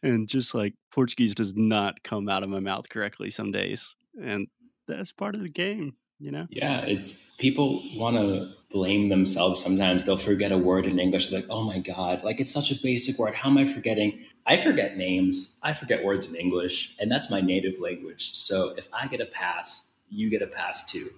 And 0.04 0.28
just 0.28 0.54
like 0.54 0.76
Portuguese 0.92 1.34
does 1.36 1.54
not 1.56 2.04
come 2.04 2.30
out 2.30 2.44
of 2.44 2.50
my 2.50 2.60
mouth 2.60 2.90
correctly 2.90 3.30
some 3.32 3.52
days. 3.52 3.96
And 4.22 4.48
that's 4.88 5.12
part 5.12 5.36
of 5.36 5.42
the 5.42 5.50
game, 5.50 5.94
you 6.20 6.32
know? 6.32 6.48
Yeah, 6.50 6.86
it's 6.86 7.26
people 7.40 7.82
want 7.98 8.18
to 8.18 8.54
blame 8.72 9.10
themselves 9.10 9.62
sometimes. 9.64 10.04
They'll 10.04 10.18
forget 10.18 10.52
a 10.52 10.58
word 10.58 10.86
in 10.86 11.00
English, 11.00 11.32
like, 11.32 11.46
oh 11.50 11.64
my 11.64 11.80
God, 11.80 12.24
like 12.24 12.40
it's 12.40 12.52
such 12.52 12.72
a 12.72 12.76
basic 12.82 13.18
word. 13.18 13.34
How 13.34 13.50
am 13.50 13.58
I 13.58 13.66
forgetting? 13.66 14.26
I 14.46 14.58
forget 14.58 14.98
names, 14.98 15.60
I 15.64 15.74
forget 15.74 16.04
words 16.04 16.30
in 16.30 16.36
English, 16.36 16.96
and 17.00 17.12
that's 17.12 17.30
my 17.30 17.42
native 17.42 17.80
language. 17.80 18.32
So 18.36 18.74
if 18.78 18.88
I 18.94 19.08
get 19.08 19.20
a 19.22 19.26
pass, 19.26 19.97
you 20.10 20.30
get 20.30 20.42
a 20.42 20.48
pass 20.48 20.92
too. 20.92 21.10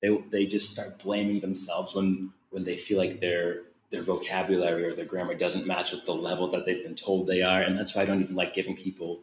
They, 0.00 0.16
they 0.30 0.46
just 0.46 0.70
start 0.70 1.02
blaming 1.02 1.40
themselves 1.40 1.94
when, 1.94 2.32
when 2.50 2.64
they 2.64 2.76
feel 2.76 2.98
like 2.98 3.20
their 3.20 3.62
their 3.92 4.02
vocabulary 4.02 4.84
or 4.84 4.96
their 4.96 5.04
grammar 5.04 5.34
doesn't 5.34 5.66
match 5.66 5.92
with 5.92 6.04
the 6.06 6.14
level 6.14 6.50
that 6.50 6.64
they've 6.64 6.82
been 6.82 6.96
told 6.96 7.26
they 7.26 7.42
are. 7.42 7.60
And 7.60 7.76
that's 7.76 7.94
why 7.94 8.02
I 8.02 8.04
don't 8.06 8.22
even 8.22 8.34
like 8.34 8.54
giving 8.54 8.74
people 8.74 9.20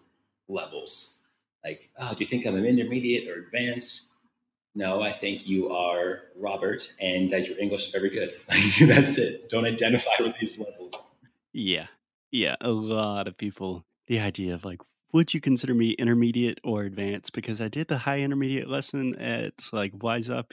levels. 0.47 1.21
Like, 1.63 1.89
oh, 1.97 2.13
do 2.13 2.19
you 2.19 2.27
think 2.27 2.45
I'm 2.45 2.55
an 2.55 2.65
intermediate 2.65 3.27
or 3.27 3.41
advanced? 3.41 4.09
No, 4.75 5.01
I 5.01 5.11
think 5.11 5.47
you 5.47 5.71
are 5.71 6.21
Robert 6.37 6.93
and 7.01 7.31
that 7.31 7.47
your 7.47 7.57
English 7.57 7.87
is 7.87 7.91
very 7.91 8.11
good. 8.11 8.33
That's 8.87 9.17
it. 9.17 9.49
Don't 9.49 9.65
identify 9.65 10.11
with 10.19 10.35
these 10.39 10.59
levels. 10.59 10.93
Yeah. 11.51 11.87
Yeah. 12.31 12.55
A 12.61 12.69
lot 12.69 13.27
of 13.27 13.35
people, 13.35 13.83
the 14.05 14.19
idea 14.19 14.53
of 14.53 14.63
like, 14.63 14.81
would 15.11 15.33
you 15.33 15.41
consider 15.41 15.73
me 15.73 15.91
intermediate 15.91 16.59
or 16.63 16.83
advanced? 16.83 17.33
Because 17.33 17.61
I 17.61 17.67
did 17.67 17.87
the 17.87 17.97
high 17.97 18.19
intermediate 18.19 18.69
lesson 18.69 19.15
at 19.15 19.53
like 19.71 19.91
Wise 20.01 20.29
Up 20.29 20.51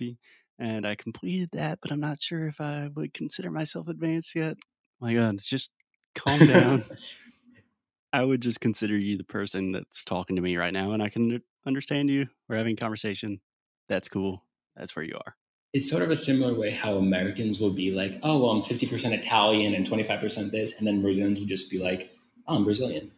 and 0.58 0.86
I 0.86 0.94
completed 0.94 1.50
that, 1.52 1.80
but 1.82 1.92
I'm 1.92 2.00
not 2.00 2.22
sure 2.22 2.46
if 2.46 2.60
I 2.60 2.88
would 2.94 3.12
consider 3.12 3.50
myself 3.50 3.88
advanced 3.88 4.34
yet. 4.34 4.56
My 5.00 5.12
God, 5.14 5.38
just 5.42 5.70
calm 6.14 6.38
down. 6.38 6.84
I 8.12 8.24
would 8.24 8.40
just 8.40 8.60
consider 8.60 8.96
you 8.96 9.18
the 9.18 9.24
person 9.24 9.72
that's 9.72 10.04
talking 10.04 10.36
to 10.36 10.42
me 10.42 10.56
right 10.56 10.72
now, 10.72 10.92
and 10.92 11.02
I 11.02 11.10
can 11.10 11.42
understand 11.66 12.08
you. 12.08 12.26
We're 12.48 12.56
having 12.56 12.72
a 12.72 12.80
conversation. 12.80 13.40
That's 13.88 14.08
cool. 14.08 14.42
That's 14.74 14.96
where 14.96 15.04
you 15.04 15.16
are. 15.26 15.36
It's 15.74 15.90
sort 15.90 16.02
of 16.02 16.10
a 16.10 16.16
similar 16.16 16.54
way 16.58 16.70
how 16.70 16.94
Americans 16.94 17.60
will 17.60 17.72
be 17.72 17.90
like, 17.90 18.18
oh, 18.22 18.38
well, 18.38 18.52
I'm 18.52 18.62
50% 18.62 19.12
Italian 19.12 19.74
and 19.74 19.86
25% 19.86 20.50
this. 20.50 20.78
And 20.78 20.86
then 20.86 21.02
Brazilians 21.02 21.38
will 21.38 21.46
just 21.46 21.70
be 21.70 21.78
like, 21.78 22.10
oh, 22.48 22.56
I'm 22.56 22.64
Brazilian. 22.64 23.10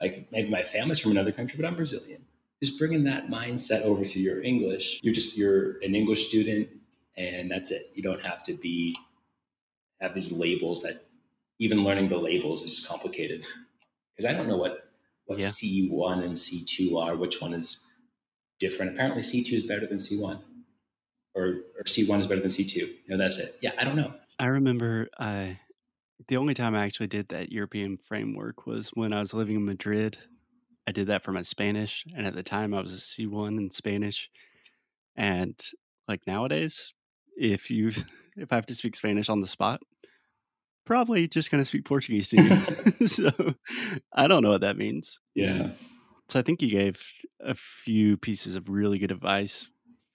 Like 0.00 0.28
maybe 0.30 0.50
my 0.50 0.62
family's 0.62 1.00
from 1.00 1.12
another 1.12 1.32
country, 1.32 1.56
but 1.58 1.66
I'm 1.66 1.76
Brazilian. 1.76 2.22
Just 2.62 2.78
bringing 2.78 3.04
that 3.04 3.28
mindset 3.28 3.82
over 3.82 4.04
to 4.04 4.18
your 4.20 4.42
English. 4.42 5.00
You're 5.02 5.14
just, 5.14 5.36
you're 5.36 5.78
an 5.82 5.94
English 5.94 6.28
student 6.28 6.68
and 7.16 7.50
that's 7.50 7.70
it. 7.70 7.90
You 7.94 8.02
don't 8.02 8.24
have 8.24 8.44
to 8.44 8.54
be, 8.54 8.96
have 10.00 10.14
these 10.14 10.32
labels 10.32 10.82
that 10.82 11.04
even 11.58 11.84
learning 11.84 12.08
the 12.08 12.18
labels 12.18 12.62
is 12.62 12.84
complicated. 12.86 13.44
Because 14.16 14.32
I 14.32 14.34
don't 14.34 14.48
know 14.48 14.56
what, 14.56 14.88
what 15.26 15.38
Yeah. 15.38 15.48
C1 15.48 16.24
and 16.24 16.32
C2 16.32 16.98
are, 16.98 17.16
which 17.16 17.42
one 17.42 17.52
is 17.52 17.84
different. 18.58 18.92
Apparently 18.94 19.20
C2 19.20 19.52
is 19.52 19.64
better 19.64 19.86
than 19.86 19.98
C1 19.98 20.40
or, 21.34 21.44
or 21.76 21.84
C1 21.84 22.20
is 22.20 22.26
better 22.26 22.40
than 22.40 22.48
C2. 22.50 22.76
You 22.76 22.94
know, 23.08 23.18
that's 23.18 23.38
it. 23.38 23.56
Yeah, 23.60 23.72
I 23.78 23.84
don't 23.84 23.94
know. 23.96 24.14
I 24.38 24.46
remember 24.46 25.08
I 25.18 25.60
the 26.28 26.36
only 26.36 26.54
time 26.54 26.74
I 26.74 26.84
actually 26.84 27.08
did 27.08 27.28
that 27.28 27.52
European 27.52 27.96
framework 27.96 28.66
was 28.66 28.90
when 28.90 29.12
I 29.12 29.20
was 29.20 29.34
living 29.34 29.56
in 29.56 29.64
Madrid. 29.64 30.18
I 30.86 30.92
did 30.92 31.08
that 31.08 31.22
for 31.22 31.32
my 31.32 31.42
Spanish, 31.42 32.04
and 32.16 32.26
at 32.26 32.34
the 32.34 32.42
time 32.42 32.72
I 32.72 32.80
was 32.80 32.94
a 32.94 32.96
C1 32.96 33.58
in 33.58 33.72
Spanish. 33.72 34.30
And 35.16 35.60
like 36.08 36.26
nowadays, 36.26 36.94
if 37.36 37.70
you 37.70 37.88
if 38.36 38.52
I 38.52 38.54
have 38.54 38.66
to 38.66 38.74
speak 38.74 38.96
Spanish 38.96 39.28
on 39.28 39.40
the 39.40 39.46
spot, 39.46 39.80
probably 40.84 41.28
just 41.28 41.50
going 41.50 41.62
to 41.62 41.66
speak 41.66 41.84
Portuguese 41.84 42.28
to 42.28 42.42
you. 42.42 43.06
so 43.06 43.30
I 44.12 44.28
don't 44.28 44.42
know 44.42 44.50
what 44.50 44.62
that 44.62 44.78
means. 44.78 45.20
Yeah. 45.34 45.72
So 46.28 46.38
I 46.38 46.42
think 46.42 46.62
you 46.62 46.70
gave 46.70 47.00
a 47.40 47.54
few 47.54 48.16
pieces 48.16 48.56
of 48.56 48.68
really 48.68 48.98
good 48.98 49.12
advice. 49.12 49.66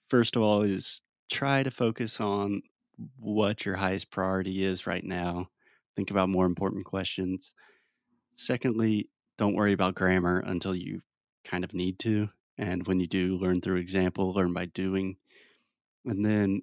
First 0.08 0.36
of 0.36 0.42
all, 0.42 0.62
is 0.62 1.00
try 1.30 1.62
to 1.62 1.70
focus 1.70 2.20
on 2.20 2.62
what 3.18 3.64
your 3.64 3.76
highest 3.76 4.10
priority 4.10 4.62
is 4.62 4.86
right 4.86 5.04
now. 5.04 5.48
Think 5.96 6.10
about 6.10 6.28
more 6.28 6.46
important 6.46 6.84
questions. 6.84 7.52
Secondly, 8.36 9.08
don't 9.38 9.54
worry 9.54 9.72
about 9.72 9.94
grammar 9.94 10.42
until 10.46 10.74
you 10.74 11.00
kind 11.44 11.64
of 11.64 11.74
need 11.74 11.98
to. 12.00 12.28
And 12.58 12.86
when 12.86 13.00
you 13.00 13.06
do, 13.06 13.36
learn 13.36 13.60
through 13.60 13.76
example, 13.76 14.32
learn 14.32 14.52
by 14.52 14.66
doing. 14.66 15.16
And 16.04 16.24
then 16.24 16.62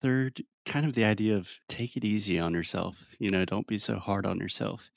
third, 0.00 0.42
kind 0.66 0.86
of 0.86 0.94
the 0.94 1.04
idea 1.04 1.36
of 1.36 1.50
take 1.68 1.96
it 1.96 2.04
easy 2.04 2.38
on 2.38 2.54
yourself. 2.54 3.06
You 3.18 3.30
know, 3.30 3.44
don't 3.44 3.66
be 3.66 3.78
so 3.78 3.98
hard 3.98 4.26
on 4.26 4.38
yourself. 4.38 4.90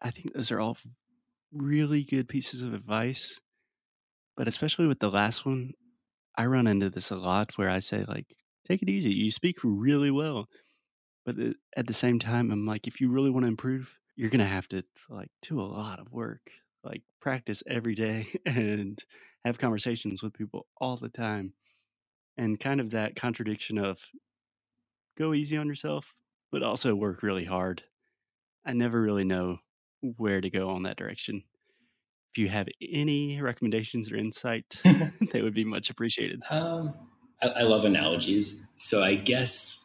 I 0.00 0.10
think 0.10 0.34
those 0.34 0.50
are 0.50 0.60
all 0.60 0.76
really 1.52 2.02
good 2.02 2.28
pieces 2.28 2.62
of 2.62 2.74
advice. 2.74 3.40
But 4.36 4.48
especially 4.48 4.86
with 4.86 4.98
the 4.98 5.10
last 5.10 5.44
one, 5.44 5.72
I 6.36 6.46
run 6.46 6.66
into 6.66 6.88
this 6.88 7.10
a 7.10 7.16
lot 7.16 7.56
where 7.56 7.68
I 7.68 7.80
say, 7.80 8.04
like, 8.08 8.26
take 8.66 8.82
it 8.82 8.88
easy. 8.88 9.12
You 9.12 9.30
speak 9.30 9.56
really 9.62 10.10
well. 10.10 10.46
But 11.24 11.36
at 11.76 11.86
the 11.86 11.92
same 11.92 12.18
time, 12.18 12.50
I'm 12.50 12.66
like, 12.66 12.86
if 12.86 13.00
you 13.00 13.10
really 13.10 13.30
want 13.30 13.44
to 13.44 13.48
improve, 13.48 13.96
you're 14.16 14.30
going 14.30 14.40
to 14.40 14.44
have 14.44 14.68
to, 14.68 14.84
like, 15.08 15.30
do 15.42 15.60
a 15.60 15.62
lot 15.62 16.00
of 16.00 16.10
work, 16.10 16.50
like, 16.82 17.02
practice 17.20 17.62
every 17.66 17.94
day 17.94 18.26
and 18.46 19.02
have 19.44 19.58
conversations 19.58 20.22
with 20.22 20.34
people 20.34 20.66
all 20.80 20.96
the 20.96 21.08
time. 21.08 21.54
And 22.36 22.58
kind 22.58 22.80
of 22.80 22.90
that 22.90 23.14
contradiction 23.14 23.78
of 23.78 24.00
go 25.18 25.34
easy 25.34 25.56
on 25.56 25.68
yourself, 25.68 26.14
but 26.50 26.62
also 26.62 26.94
work 26.94 27.22
really 27.22 27.44
hard. 27.44 27.82
I 28.64 28.72
never 28.72 29.00
really 29.00 29.24
know 29.24 29.58
where 30.00 30.40
to 30.40 30.50
go 30.50 30.70
on 30.70 30.84
that 30.84 30.96
direction. 30.96 31.44
If 32.32 32.38
you 32.38 32.48
have 32.48 32.68
any 32.80 33.40
recommendations 33.40 34.10
or 34.10 34.16
insight, 34.16 34.80
they 35.32 35.42
would 35.42 35.54
be 35.54 35.64
much 35.64 35.90
appreciated. 35.90 36.42
Um, 36.50 36.94
I, 37.42 37.48
I 37.48 37.62
love 37.62 37.84
analogies. 37.84 38.62
So 38.78 39.02
I 39.02 39.14
guess 39.14 39.81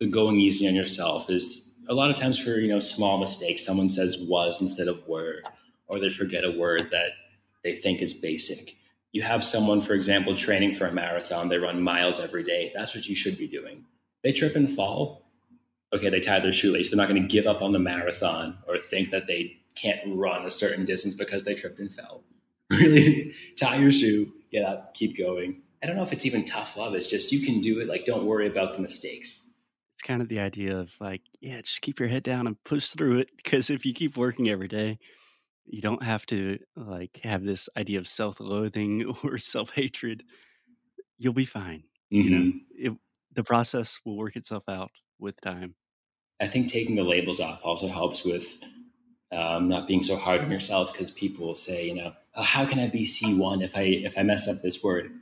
the 0.00 0.06
going 0.06 0.40
easy 0.40 0.68
on 0.68 0.74
yourself 0.74 1.28
is 1.30 1.70
a 1.88 1.94
lot 1.94 2.10
of 2.10 2.16
times 2.16 2.38
for 2.38 2.58
you 2.58 2.68
know 2.68 2.80
small 2.80 3.18
mistakes. 3.18 3.64
Someone 3.64 3.88
says 3.88 4.18
was 4.20 4.60
instead 4.60 4.88
of 4.88 5.06
were, 5.08 5.42
or 5.86 5.98
they 5.98 6.10
forget 6.10 6.44
a 6.44 6.50
word 6.50 6.90
that 6.90 7.12
they 7.64 7.72
think 7.72 8.00
is 8.02 8.14
basic. 8.14 8.76
you 9.12 9.22
have 9.22 9.42
someone, 9.44 9.80
for 9.80 9.94
example, 9.94 10.36
training 10.36 10.72
for 10.74 10.86
a 10.86 10.92
marathon, 10.92 11.48
they 11.48 11.56
run 11.56 11.82
miles 11.82 12.20
every 12.20 12.42
day. 12.42 12.70
That's 12.74 12.94
what 12.94 13.08
you 13.08 13.14
should 13.14 13.38
be 13.38 13.48
doing. 13.48 13.84
They 14.22 14.32
trip 14.32 14.54
and 14.54 14.70
fall. 14.70 15.24
Okay, 15.92 16.10
they 16.10 16.20
tie 16.20 16.40
their 16.40 16.52
shoelace. 16.52 16.90
They're 16.90 16.98
not 16.98 17.08
going 17.08 17.22
to 17.22 17.28
give 17.28 17.46
up 17.46 17.62
on 17.62 17.72
the 17.72 17.78
marathon 17.78 18.58
or 18.68 18.76
think 18.76 19.10
that 19.10 19.26
they 19.26 19.56
can't 19.74 20.00
run 20.06 20.44
a 20.44 20.50
certain 20.50 20.84
distance 20.84 21.14
because 21.14 21.44
they 21.44 21.54
tripped 21.54 21.78
and 21.78 21.92
fell. 21.92 22.22
Really 22.70 23.34
tie 23.56 23.76
your 23.76 23.90
shoe, 23.90 24.30
get 24.52 24.62
up, 24.62 24.92
keep 24.92 25.16
going. 25.16 25.62
I 25.82 25.86
don't 25.86 25.96
know 25.96 26.02
if 26.02 26.12
it's 26.12 26.26
even 26.26 26.44
tough 26.44 26.76
love. 26.76 26.94
It's 26.94 27.06
just 27.06 27.32
you 27.32 27.40
can 27.40 27.62
do 27.62 27.80
it. 27.80 27.88
Like, 27.88 28.04
don't 28.04 28.26
worry 28.26 28.46
about 28.46 28.76
the 28.76 28.82
mistakes. 28.82 29.54
It's 29.98 30.06
kind 30.06 30.22
of 30.22 30.28
the 30.28 30.38
idea 30.38 30.78
of 30.78 30.92
like, 31.00 31.22
yeah, 31.40 31.60
just 31.60 31.82
keep 31.82 31.98
your 31.98 32.08
head 32.08 32.22
down 32.22 32.46
and 32.46 32.62
push 32.62 32.90
through 32.90 33.18
it. 33.18 33.36
Because 33.36 33.68
if 33.68 33.84
you 33.84 33.92
keep 33.92 34.16
working 34.16 34.48
every 34.48 34.68
day, 34.68 35.00
you 35.66 35.82
don't 35.82 36.04
have 36.04 36.24
to 36.26 36.60
like 36.76 37.18
have 37.24 37.42
this 37.44 37.68
idea 37.76 37.98
of 37.98 38.06
self-loathing 38.06 39.06
or 39.24 39.38
self-hatred. 39.38 40.22
You'll 41.18 41.32
be 41.32 41.46
fine. 41.46 41.82
You 42.10 42.30
know, 42.30 42.38
Mhm. 42.38 42.60
it, 42.70 42.92
the 43.32 43.42
process 43.42 43.98
will 44.04 44.16
work 44.16 44.36
itself 44.36 44.62
out 44.68 44.92
with 45.18 45.40
time. 45.40 45.74
I 46.40 46.46
think 46.46 46.68
taking 46.68 46.94
the 46.94 47.02
labels 47.02 47.40
off 47.40 47.60
also 47.64 47.88
helps 47.88 48.24
with 48.24 48.58
um, 49.32 49.68
not 49.68 49.88
being 49.88 50.04
so 50.04 50.16
hard 50.16 50.42
on 50.42 50.50
yourself 50.52 50.92
because 50.92 51.10
people 51.10 51.46
will 51.46 51.56
say, 51.56 51.88
you 51.88 51.94
know, 51.96 52.14
oh, 52.36 52.42
how 52.42 52.64
can 52.66 52.78
I 52.78 52.88
be 52.88 53.04
C 53.04 53.34
one 53.34 53.62
if 53.62 53.76
I 53.76 53.82
if 53.82 54.16
I 54.16 54.22
mess 54.22 54.46
up 54.48 54.62
this 54.62 54.82
word? 54.84 55.12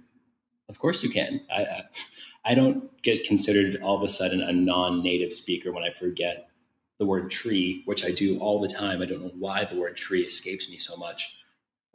Of 0.68 0.78
course 0.78 1.02
you 1.02 1.10
can. 1.10 1.40
I 1.50 1.84
I, 2.46 2.54
don't 2.54 2.90
get 3.02 3.24
considered 3.24 3.80
all 3.82 3.96
of 3.96 4.02
a 4.02 4.08
sudden 4.08 4.40
a 4.40 4.52
non-native 4.52 5.32
speaker 5.32 5.72
when 5.72 5.84
I 5.84 5.90
forget 5.90 6.48
the 6.98 7.06
word 7.06 7.30
tree, 7.30 7.82
which 7.84 8.04
I 8.04 8.10
do 8.10 8.38
all 8.38 8.60
the 8.60 8.68
time. 8.68 9.02
I 9.02 9.06
don't 9.06 9.22
know 9.22 9.32
why 9.38 9.64
the 9.64 9.76
word 9.76 9.96
tree 9.96 10.22
escapes 10.22 10.70
me 10.70 10.78
so 10.78 10.96
much, 10.96 11.38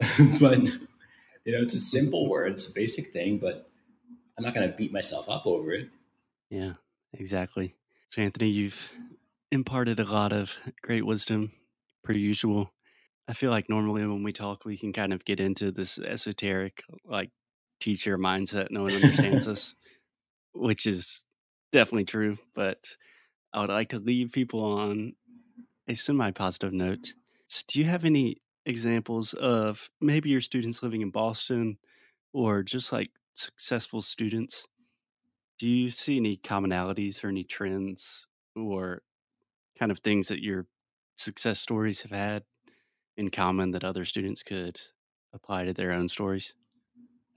but 0.40 0.62
you 0.62 1.52
know, 1.52 1.62
it's 1.62 1.74
a 1.74 1.78
simple 1.78 2.28
word, 2.28 2.52
it's 2.52 2.70
a 2.70 2.74
basic 2.74 3.06
thing, 3.08 3.38
but 3.38 3.70
I'm 4.36 4.44
not 4.44 4.54
going 4.54 4.70
to 4.70 4.76
beat 4.76 4.92
myself 4.92 5.28
up 5.28 5.46
over 5.46 5.72
it. 5.72 5.88
Yeah, 6.50 6.74
exactly. 7.12 7.74
So, 8.10 8.22
Anthony, 8.22 8.50
you've 8.50 8.90
imparted 9.50 10.00
a 10.00 10.04
lot 10.04 10.32
of 10.32 10.56
great 10.82 11.04
wisdom, 11.04 11.52
per 12.02 12.12
usual. 12.12 12.72
I 13.28 13.34
feel 13.34 13.50
like 13.50 13.68
normally 13.68 14.04
when 14.04 14.22
we 14.22 14.32
talk, 14.32 14.64
we 14.64 14.76
can 14.76 14.92
kind 14.92 15.12
of 15.12 15.24
get 15.24 15.40
into 15.40 15.70
this 15.70 15.98
esoteric, 15.98 16.82
like 17.04 17.30
teacher 17.80 18.18
mindset. 18.18 18.70
No 18.70 18.82
one 18.82 18.94
understands 18.94 19.46
us, 19.46 19.74
which 20.54 20.86
is 20.86 21.24
definitely 21.72 22.04
true. 22.04 22.38
But 22.54 22.96
I 23.52 23.60
would 23.62 23.70
like 23.70 23.90
to 23.90 23.98
leave 24.00 24.32
people 24.32 24.62
on 24.64 25.14
a 25.88 25.94
semi 25.96 26.30
positive 26.32 26.72
note. 26.72 27.14
Do 27.68 27.78
you 27.80 27.86
have 27.86 28.04
any 28.04 28.38
examples 28.66 29.34
of 29.34 29.90
maybe 30.00 30.30
your 30.30 30.40
students 30.42 30.82
living 30.82 31.02
in 31.02 31.10
Boston 31.10 31.78
or 32.32 32.62
just 32.62 32.92
like 32.92 33.10
successful 33.36 34.02
students? 34.02 34.66
Do 35.58 35.68
you 35.70 35.90
see 35.90 36.16
any 36.18 36.36
commonalities 36.36 37.22
or 37.24 37.28
any 37.28 37.44
trends 37.44 38.26
or 38.54 39.02
kind 39.78 39.92
of 39.92 40.00
things 40.00 40.28
that 40.28 40.42
your 40.42 40.66
success 41.18 41.60
stories 41.60 42.02
have 42.02 42.12
had 42.12 42.44
in 43.16 43.30
common 43.30 43.72
that 43.72 43.84
other 43.84 44.04
students 44.06 44.42
could 44.42 44.80
apply 45.32 45.64
to 45.64 45.74
their 45.74 45.92
own 45.92 46.08
stories? 46.08 46.54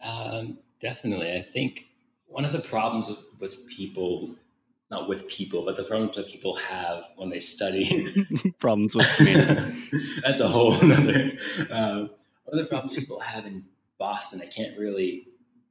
Um, 0.02 0.60
definitely. 0.80 1.34
I 1.34 1.42
think 1.42 1.88
one 2.36 2.44
of 2.44 2.52
the 2.52 2.60
problems 2.60 3.10
with, 3.40 3.66
people, 3.66 4.36
not 4.92 5.08
with 5.08 5.26
people, 5.30 5.64
but 5.64 5.78
the 5.78 5.84
problems 5.84 6.18
that 6.18 6.28
people 6.28 6.54
have 6.58 7.06
when 7.16 7.30
they 7.30 7.40
study, 7.40 8.14
Problems 8.60 8.94
with 8.94 9.06
humanity. 9.16 9.84
that's 10.22 10.42
a 10.42 10.48
whole 10.50 10.74
other. 10.74 11.32
Uh, 11.72 12.08
one 12.44 12.52
of 12.52 12.58
the 12.60 12.66
problems 12.66 12.94
people 12.94 13.22
have 13.22 13.46
in 13.46 13.64
Boston, 13.98 14.42
I 14.44 14.48
can't 14.48 14.78
really 14.78 15.30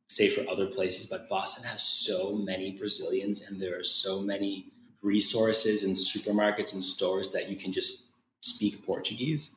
say 0.08 0.30
for 0.30 0.48
other 0.50 0.64
places, 0.64 1.10
but 1.10 1.28
Boston 1.28 1.64
has 1.64 1.82
so 1.82 2.32
many 2.32 2.72
Brazilians 2.78 3.46
and 3.46 3.60
there 3.60 3.78
are 3.78 3.84
so 3.84 4.22
many 4.22 4.72
resources 5.02 5.84
and 5.84 5.94
supermarkets 5.94 6.72
and 6.72 6.82
stores 6.82 7.30
that 7.32 7.50
you 7.50 7.56
can 7.56 7.74
just 7.74 8.06
speak 8.40 8.86
Portuguese 8.86 9.54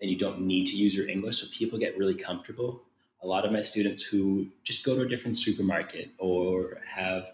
and 0.00 0.10
you 0.10 0.18
don't 0.18 0.40
need 0.40 0.66
to 0.66 0.76
use 0.76 0.96
your 0.96 1.08
English. 1.08 1.42
So 1.42 1.46
people 1.56 1.78
get 1.78 1.96
really 1.96 2.16
comfortable. 2.16 2.82
A 3.22 3.26
lot 3.26 3.44
of 3.44 3.52
my 3.52 3.60
students 3.60 4.02
who 4.02 4.46
just 4.64 4.84
go 4.84 4.94
to 4.96 5.02
a 5.02 5.08
different 5.08 5.38
supermarket 5.38 6.10
or 6.18 6.80
have 6.86 7.32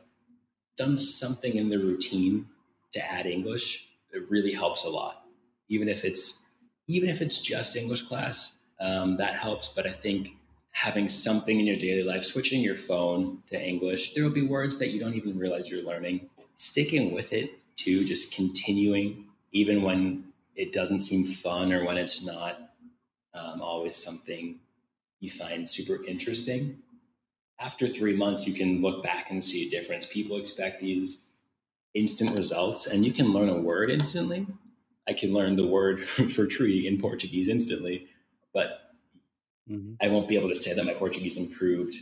done 0.76 0.96
something 0.96 1.56
in 1.56 1.68
their 1.68 1.78
routine 1.78 2.46
to 2.92 3.12
add 3.12 3.26
English, 3.26 3.86
it 4.12 4.30
really 4.30 4.52
helps 4.52 4.84
a 4.84 4.90
lot. 4.90 5.24
Even 5.68 5.88
if 5.88 6.04
it's 6.04 6.50
even 6.88 7.08
if 7.08 7.20
it's 7.20 7.40
just 7.40 7.76
English 7.76 8.02
class, 8.02 8.60
um, 8.80 9.16
that 9.16 9.36
helps. 9.36 9.68
But 9.68 9.86
I 9.86 9.92
think 9.92 10.30
having 10.70 11.08
something 11.08 11.58
in 11.58 11.66
your 11.66 11.76
daily 11.76 12.02
life, 12.02 12.24
switching 12.24 12.62
your 12.62 12.76
phone 12.76 13.42
to 13.48 13.60
English, 13.60 14.14
there 14.14 14.22
will 14.22 14.30
be 14.30 14.46
words 14.46 14.78
that 14.78 14.90
you 14.90 15.00
don't 15.00 15.14
even 15.14 15.38
realize 15.38 15.68
you're 15.68 15.82
learning. 15.82 16.28
Sticking 16.58 17.12
with 17.12 17.32
it 17.32 17.50
too, 17.76 18.04
just 18.04 18.34
continuing, 18.34 19.24
even 19.52 19.82
when 19.82 20.24
it 20.54 20.72
doesn't 20.72 21.00
seem 21.00 21.26
fun 21.26 21.72
or 21.72 21.84
when 21.84 21.96
it's 21.96 22.24
not 22.24 22.70
um, 23.34 23.60
always 23.60 23.96
something 23.96 24.58
you 25.26 25.32
find 25.32 25.68
super 25.68 26.04
interesting. 26.06 26.78
After 27.60 27.88
three 27.88 28.16
months, 28.16 28.46
you 28.46 28.54
can 28.54 28.82
look 28.82 29.02
back 29.04 29.30
and 29.30 29.42
see 29.44 29.66
a 29.66 29.70
difference. 29.70 30.06
People 30.06 30.38
expect 30.38 30.80
these 30.80 31.32
instant 31.94 32.36
results, 32.36 32.86
and 32.86 33.04
you 33.04 33.12
can 33.12 33.32
learn 33.32 33.48
a 33.50 33.56
word 33.60 33.90
instantly. 33.90 34.46
I 35.08 35.14
can 35.14 35.34
learn 35.34 35.56
the 35.56 35.66
word 35.66 36.04
for 36.34 36.46
tree 36.46 36.86
in 36.88 37.00
Portuguese 37.00 37.48
instantly, 37.48 38.08
but 38.54 38.92
hmm 39.68 39.98
I 40.02 40.08
won't 40.08 40.28
be 40.28 40.36
able 40.36 40.48
to 40.50 40.56
say 40.56 40.74
that 40.74 40.84
my 40.86 40.94
Portuguese 40.94 41.36
improved 41.36 41.96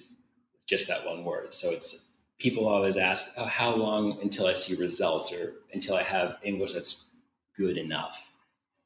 just 0.67 0.89
that 0.89 1.07
one 1.07 1.25
word. 1.25 1.53
So 1.53 1.71
it's 1.71 2.11
people 2.39 2.69
always 2.69 2.97
ask, 2.97 3.35
oh, 3.39 3.45
how 3.47 3.75
long 3.75 4.21
until 4.23 4.47
I 4.47 4.55
see 4.55 4.77
results 4.83 5.33
or 5.33 5.55
until 5.73 5.97
I 5.97 6.03
have 6.03 6.39
English 6.43 6.75
that's 6.75 7.11
good 7.57 7.79
enough? 7.79 8.31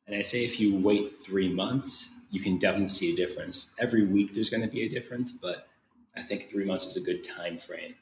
And 0.08 0.16
I 0.16 0.22
say 0.22 0.44
if 0.44 0.58
you 0.58 0.76
wait 0.76 1.14
three 1.14 1.52
months, 1.52 2.20
you 2.30 2.40
can 2.40 2.58
definitely 2.58 2.88
see 2.88 3.12
a 3.12 3.16
difference. 3.16 3.74
Every 3.78 4.04
week 4.04 4.34
there's 4.34 4.50
going 4.50 4.62
to 4.62 4.68
be 4.68 4.82
a 4.84 4.88
difference, 4.88 5.32
but 5.32 5.68
I 6.16 6.22
think 6.22 6.50
three 6.50 6.64
months 6.64 6.86
is 6.86 6.96
a 6.96 7.00
good 7.04 7.24
time 7.24 7.58
frame. 7.58 7.94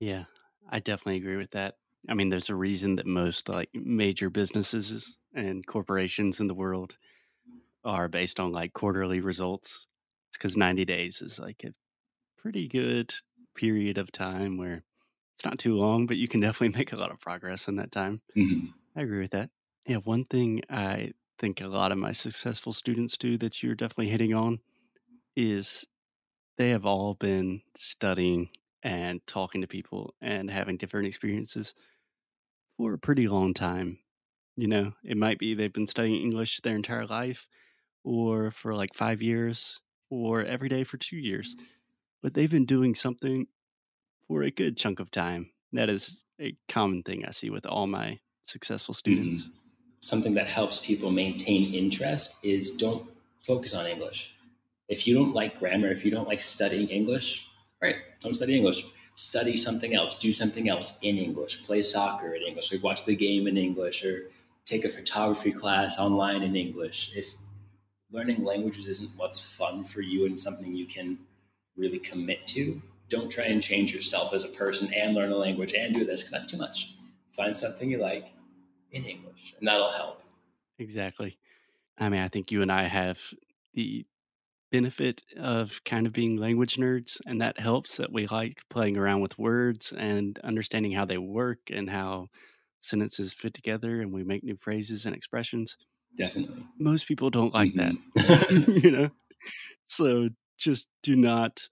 Yeah, 0.00 0.24
I 0.68 0.80
definitely 0.80 1.16
agree 1.16 1.36
with 1.36 1.52
that. 1.52 1.76
I 2.08 2.14
mean, 2.14 2.28
there's 2.28 2.50
a 2.50 2.54
reason 2.54 2.96
that 2.96 3.06
most 3.06 3.48
like 3.48 3.70
major 3.74 4.30
businesses 4.30 5.16
and 5.34 5.66
corporations 5.66 6.40
in 6.40 6.46
the 6.48 6.54
world 6.54 6.98
are 7.84 8.08
based 8.08 8.40
on 8.40 8.52
like 8.52 8.72
quarterly 8.74 9.20
results. 9.20 9.86
It's 10.30 10.38
because 10.38 10.56
90 10.56 10.84
days 10.84 11.22
is 11.22 11.38
like 11.38 11.64
a 11.64 11.74
pretty 12.38 12.68
good 12.68 13.14
period 13.56 13.98
of 13.98 14.12
time 14.12 14.58
where 14.58 14.84
it's 15.36 15.44
not 15.46 15.58
too 15.58 15.76
long, 15.76 16.06
but 16.06 16.18
you 16.18 16.28
can 16.28 16.40
definitely 16.40 16.76
make 16.78 16.92
a 16.92 16.96
lot 16.98 17.12
of 17.12 17.20
progress 17.20 17.68
in 17.68 17.76
that 17.76 17.92
time. 17.92 18.22
Mhm. 18.36 18.72
I 18.96 19.02
agree 19.02 19.20
with 19.20 19.32
that. 19.32 19.50
Yeah, 19.86 19.98
one 19.98 20.24
thing 20.24 20.62
I 20.70 21.12
think 21.38 21.60
a 21.60 21.66
lot 21.66 21.92
of 21.92 21.98
my 21.98 22.12
successful 22.12 22.72
students 22.72 23.16
do 23.16 23.36
that 23.38 23.62
you're 23.62 23.74
definitely 23.74 24.08
hitting 24.08 24.34
on 24.34 24.58
is 25.36 25.84
they 26.56 26.70
have 26.70 26.86
all 26.86 27.14
been 27.14 27.62
studying 27.76 28.48
and 28.82 29.26
talking 29.26 29.60
to 29.62 29.66
people 29.66 30.14
and 30.20 30.50
having 30.50 30.76
different 30.76 31.06
experiences 31.06 31.74
for 32.76 32.92
a 32.92 32.98
pretty 32.98 33.26
long 33.26 33.54
time. 33.54 33.98
You 34.56 34.68
know, 34.68 34.92
it 35.02 35.16
might 35.16 35.38
be 35.38 35.54
they've 35.54 35.72
been 35.72 35.86
studying 35.86 36.22
English 36.22 36.60
their 36.60 36.76
entire 36.76 37.06
life 37.06 37.48
or 38.04 38.50
for 38.50 38.74
like 38.74 38.94
five 38.94 39.22
years 39.22 39.80
or 40.10 40.44
every 40.44 40.68
day 40.68 40.84
for 40.84 40.96
two 40.96 41.16
years, 41.16 41.54
mm-hmm. 41.54 41.64
but 42.22 42.34
they've 42.34 42.50
been 42.50 42.66
doing 42.66 42.94
something 42.94 43.46
for 44.28 44.42
a 44.42 44.50
good 44.50 44.76
chunk 44.76 45.00
of 45.00 45.10
time. 45.10 45.50
That 45.72 45.88
is 45.88 46.24
a 46.40 46.54
common 46.68 47.02
thing 47.02 47.24
I 47.26 47.32
see 47.32 47.50
with 47.50 47.66
all 47.66 47.86
my 47.86 48.20
successful 48.44 48.94
mm-hmm. 48.94 48.98
students. 48.98 49.50
Something 50.04 50.34
that 50.34 50.46
helps 50.46 50.84
people 50.84 51.10
maintain 51.10 51.72
interest 51.72 52.36
is 52.42 52.76
don't 52.76 53.08
focus 53.40 53.72
on 53.72 53.86
English. 53.86 54.36
If 54.86 55.06
you 55.06 55.14
don't 55.14 55.32
like 55.32 55.58
grammar, 55.58 55.90
if 55.90 56.04
you 56.04 56.10
don't 56.10 56.28
like 56.28 56.42
studying 56.42 56.88
English, 56.88 57.48
right, 57.80 57.96
don't 58.22 58.34
study 58.34 58.54
English. 58.54 58.84
Study 59.14 59.56
something 59.56 59.94
else, 59.94 60.16
do 60.16 60.34
something 60.34 60.68
else 60.68 60.98
in 61.00 61.16
English, 61.16 61.64
play 61.64 61.80
soccer 61.80 62.34
in 62.34 62.42
English, 62.42 62.70
or 62.70 62.80
watch 62.80 63.06
the 63.06 63.16
game 63.16 63.46
in 63.46 63.56
English, 63.56 64.04
or 64.04 64.30
take 64.66 64.84
a 64.84 64.90
photography 64.90 65.52
class 65.52 65.98
online 65.98 66.42
in 66.42 66.54
English. 66.54 67.12
If 67.16 67.36
learning 68.12 68.44
languages 68.44 68.86
isn't 68.86 69.16
what's 69.16 69.40
fun 69.40 69.84
for 69.84 70.02
you 70.02 70.26
and 70.26 70.38
something 70.38 70.74
you 70.74 70.86
can 70.86 71.18
really 71.78 71.98
commit 71.98 72.46
to, 72.48 72.82
don't 73.08 73.30
try 73.30 73.44
and 73.44 73.62
change 73.62 73.94
yourself 73.94 74.34
as 74.34 74.44
a 74.44 74.48
person 74.48 74.92
and 74.92 75.14
learn 75.14 75.32
a 75.32 75.36
language 75.36 75.72
and 75.72 75.94
do 75.94 76.04
this 76.04 76.20
because 76.20 76.32
that's 76.32 76.50
too 76.50 76.58
much. 76.58 76.94
Find 77.32 77.56
something 77.56 77.90
you 77.90 77.96
like 77.96 78.34
in 78.94 79.04
English, 79.04 79.54
and 79.58 79.66
that'll 79.68 79.90
help. 79.92 80.22
Exactly. 80.78 81.38
I 81.98 82.08
mean, 82.08 82.20
I 82.20 82.28
think 82.28 82.50
you 82.50 82.62
and 82.62 82.72
I 82.72 82.84
have 82.84 83.18
the 83.74 84.04
benefit 84.72 85.22
of 85.36 85.82
kind 85.84 86.06
of 86.06 86.12
being 86.12 86.36
language 86.36 86.76
nerds, 86.76 87.20
and 87.26 87.40
that 87.40 87.60
helps 87.60 87.96
that 87.98 88.12
we 88.12 88.26
like 88.26 88.62
playing 88.70 88.96
around 88.96 89.20
with 89.20 89.38
words 89.38 89.92
and 89.92 90.38
understanding 90.40 90.92
how 90.92 91.04
they 91.04 91.18
work 91.18 91.58
and 91.70 91.88
how 91.90 92.28
sentences 92.80 93.32
fit 93.32 93.54
together 93.54 94.00
and 94.00 94.12
we 94.12 94.24
make 94.24 94.44
new 94.44 94.56
phrases 94.60 95.06
and 95.06 95.14
expressions. 95.16 95.76
Definitely. 96.18 96.64
Most 96.78 97.06
people 97.08 97.30
don't 97.30 97.54
like 97.54 97.74
that, 97.74 97.94
Mhm. 98.16 98.82
you 98.84 98.90
know? 98.90 99.10
So 99.88 100.28
just 100.58 100.88
do 101.02 101.16
not 101.16 101.68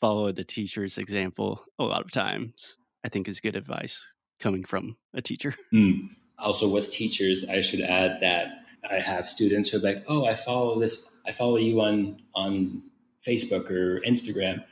follow 0.00 0.32
the 0.32 0.44
teacher's 0.44 0.98
example 0.98 1.64
a 1.78 1.84
lot 1.84 2.02
of 2.04 2.10
times, 2.12 2.76
I 3.04 3.08
think 3.08 3.28
is 3.28 3.40
good 3.40 3.56
advice 3.56 4.04
coming 4.40 4.64
from 4.64 4.96
a 5.14 5.22
teacher. 5.22 5.54
Mm. 5.72 6.08
Also, 6.38 6.68
with 6.68 6.90
teachers, 6.90 7.48
I 7.48 7.62
should 7.62 7.80
add 7.80 8.20
that 8.20 8.64
I 8.90 8.98
have 8.98 9.28
students 9.28 9.68
who 9.68 9.78
are 9.78 9.80
like, 9.80 10.04
"Oh, 10.08 10.24
I 10.24 10.34
follow 10.34 10.78
this. 10.78 11.18
I 11.26 11.32
follow 11.32 11.56
you 11.56 11.80
on 11.80 12.22
on 12.34 12.82
Facebook 13.26 13.70
or 13.70 14.00
Instagram," 14.00 14.64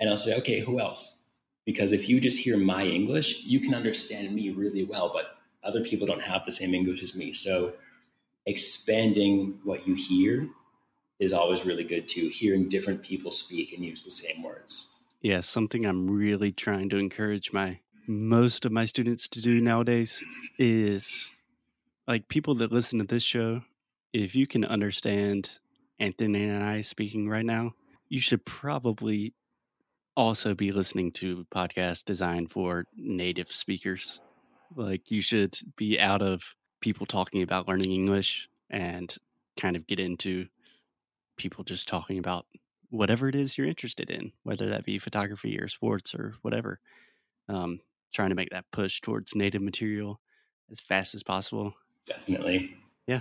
and 0.00 0.10
I'll 0.10 0.16
say, 0.16 0.36
"Okay, 0.38 0.60
who 0.60 0.80
else?" 0.80 1.22
Because 1.64 1.92
if 1.92 2.08
you 2.08 2.20
just 2.20 2.40
hear 2.40 2.56
my 2.56 2.84
English, 2.84 3.44
you 3.44 3.60
can 3.60 3.74
understand 3.74 4.34
me 4.34 4.50
really 4.50 4.84
well, 4.84 5.10
but 5.12 5.38
other 5.62 5.82
people 5.82 6.06
don't 6.06 6.22
have 6.22 6.44
the 6.44 6.50
same 6.50 6.74
English 6.74 7.02
as 7.02 7.14
me. 7.14 7.32
So, 7.32 7.74
expanding 8.46 9.60
what 9.64 9.86
you 9.86 9.94
hear 9.94 10.48
is 11.18 11.32
always 11.32 11.64
really 11.64 11.84
good 11.84 12.08
too. 12.08 12.28
Hearing 12.28 12.68
different 12.68 13.02
people 13.02 13.32
speak 13.32 13.72
and 13.72 13.84
use 13.84 14.02
the 14.02 14.10
same 14.10 14.42
words. 14.42 14.98
Yeah, 15.20 15.40
something 15.40 15.84
I'm 15.84 16.08
really 16.08 16.52
trying 16.52 16.88
to 16.90 16.96
encourage 16.96 17.52
my 17.52 17.80
most 18.08 18.64
of 18.64 18.72
my 18.72 18.86
students 18.86 19.28
to 19.28 19.42
do 19.42 19.60
nowadays 19.60 20.22
is 20.58 21.30
like 22.06 22.26
people 22.28 22.54
that 22.56 22.72
listen 22.72 22.98
to 22.98 23.04
this 23.04 23.22
show, 23.22 23.60
if 24.14 24.34
you 24.34 24.46
can 24.46 24.64
understand 24.64 25.50
Anthony 25.98 26.44
and 26.44 26.64
I 26.64 26.80
speaking 26.80 27.28
right 27.28 27.44
now, 27.44 27.74
you 28.08 28.20
should 28.20 28.44
probably 28.46 29.34
also 30.16 30.54
be 30.54 30.72
listening 30.72 31.12
to 31.12 31.46
podcasts 31.54 32.02
designed 32.02 32.50
for 32.50 32.86
native 32.96 33.52
speakers. 33.52 34.20
Like 34.74 35.10
you 35.10 35.20
should 35.20 35.58
be 35.76 36.00
out 36.00 36.22
of 36.22 36.42
people 36.80 37.04
talking 37.04 37.42
about 37.42 37.68
learning 37.68 37.92
English 37.92 38.48
and 38.70 39.14
kind 39.60 39.76
of 39.76 39.86
get 39.86 40.00
into 40.00 40.46
people 41.36 41.62
just 41.62 41.86
talking 41.86 42.18
about 42.18 42.46
whatever 42.90 43.28
it 43.28 43.34
is 43.34 43.58
you're 43.58 43.66
interested 43.66 44.10
in, 44.10 44.32
whether 44.44 44.70
that 44.70 44.86
be 44.86 44.98
photography 44.98 45.58
or 45.58 45.68
sports 45.68 46.14
or 46.14 46.34
whatever. 46.40 46.80
Um, 47.48 47.80
trying 48.12 48.30
to 48.30 48.34
make 48.34 48.50
that 48.50 48.64
push 48.72 49.00
towards 49.00 49.34
native 49.34 49.62
material 49.62 50.20
as 50.70 50.80
fast 50.80 51.14
as 51.14 51.22
possible. 51.22 51.74
Definitely. 52.06 52.76
Yeah. 53.06 53.20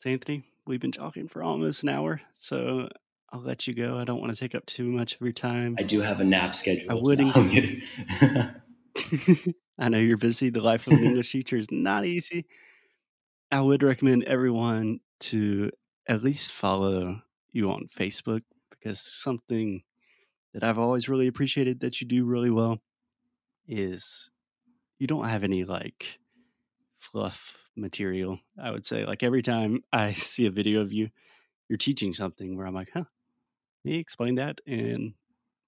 So, 0.00 0.10
Anthony, 0.10 0.44
we've 0.66 0.80
been 0.80 0.92
talking 0.92 1.28
for 1.28 1.42
almost 1.42 1.82
an 1.82 1.88
hour, 1.88 2.20
so 2.34 2.88
I'll 3.30 3.40
let 3.40 3.66
you 3.66 3.74
go. 3.74 3.98
I 3.98 4.04
don't 4.04 4.20
want 4.20 4.32
to 4.32 4.38
take 4.38 4.54
up 4.54 4.66
too 4.66 4.84
much 4.84 5.14
of 5.14 5.20
your 5.20 5.32
time. 5.32 5.76
I 5.78 5.82
do 5.82 6.00
have 6.00 6.20
a 6.20 6.24
nap 6.24 6.54
schedule. 6.54 6.90
I 6.90 6.94
would. 6.94 7.18
No. 8.20 8.50
I 9.78 9.88
know 9.88 9.98
you're 9.98 10.16
busy. 10.16 10.50
The 10.50 10.60
life 10.60 10.86
of 10.86 10.94
an 10.94 11.04
English 11.04 11.30
teacher 11.30 11.56
is 11.56 11.70
not 11.70 12.04
easy. 12.04 12.46
I 13.52 13.60
would 13.60 13.82
recommend 13.82 14.24
everyone 14.24 15.00
to 15.20 15.70
at 16.08 16.22
least 16.22 16.50
follow 16.50 17.20
you 17.50 17.70
on 17.70 17.86
Facebook 17.86 18.42
because 18.70 19.00
something 19.00 19.82
that 20.52 20.64
I've 20.64 20.78
always 20.78 21.08
really 21.08 21.28
appreciated 21.28 21.80
that 21.80 22.00
you 22.00 22.06
do 22.06 22.24
really 22.24 22.50
well 22.50 22.80
is 23.68 24.30
you 24.98 25.06
don't 25.06 25.28
have 25.28 25.44
any 25.44 25.64
like 25.64 26.18
fluff 26.98 27.56
material. 27.76 28.40
I 28.60 28.70
would 28.70 28.84
say 28.84 29.04
like 29.04 29.22
every 29.22 29.42
time 29.42 29.84
I 29.92 30.12
see 30.12 30.46
a 30.46 30.50
video 30.50 30.80
of 30.80 30.92
you, 30.92 31.10
you're 31.68 31.78
teaching 31.78 32.14
something 32.14 32.56
where 32.56 32.66
I'm 32.66 32.74
like, 32.74 32.90
huh, 32.92 33.04
he 33.84 33.96
explained 33.96 34.38
that 34.38 34.60
in 34.66 35.14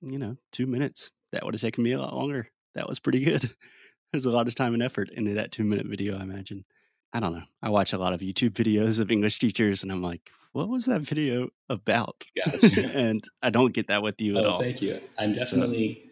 you 0.00 0.18
know 0.18 0.36
two 0.52 0.66
minutes. 0.66 1.12
That 1.32 1.44
would 1.44 1.54
have 1.54 1.60
taken 1.60 1.84
me 1.84 1.92
a 1.92 2.00
lot 2.00 2.14
longer. 2.14 2.48
That 2.74 2.88
was 2.88 2.98
pretty 2.98 3.20
good. 3.20 3.50
There's 4.12 4.26
a 4.26 4.30
lot 4.30 4.48
of 4.48 4.54
time 4.56 4.74
and 4.74 4.82
effort 4.82 5.10
into 5.10 5.34
that 5.34 5.52
two 5.52 5.62
minute 5.62 5.86
video. 5.86 6.18
I 6.18 6.22
imagine. 6.22 6.64
I 7.12 7.18
don't 7.18 7.32
know. 7.32 7.42
I 7.62 7.70
watch 7.70 7.92
a 7.92 7.98
lot 7.98 8.12
of 8.12 8.20
YouTube 8.20 8.50
videos 8.50 9.00
of 9.00 9.10
English 9.10 9.40
teachers, 9.40 9.82
and 9.82 9.90
I'm 9.90 10.02
like, 10.02 10.30
what 10.52 10.68
was 10.68 10.86
that 10.86 11.00
video 11.00 11.48
about? 11.68 12.24
Gotcha. 12.36 12.88
and 12.92 13.24
I 13.42 13.50
don't 13.50 13.72
get 13.72 13.88
that 13.88 14.02
with 14.02 14.20
you 14.20 14.38
at 14.38 14.44
oh, 14.44 14.50
all. 14.50 14.60
thank 14.60 14.80
you. 14.80 15.00
I'm 15.18 15.34
definitely, 15.34 16.10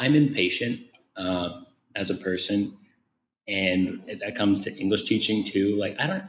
I'm 0.00 0.16
impatient 0.16 0.80
uh, 1.16 1.60
as 1.94 2.10
a 2.10 2.14
person, 2.14 2.76
and 3.46 4.02
that 4.20 4.34
comes 4.36 4.60
to 4.62 4.76
English 4.76 5.04
teaching 5.04 5.44
too. 5.44 5.76
Like 5.76 5.96
I 5.98 6.06
don't, 6.06 6.24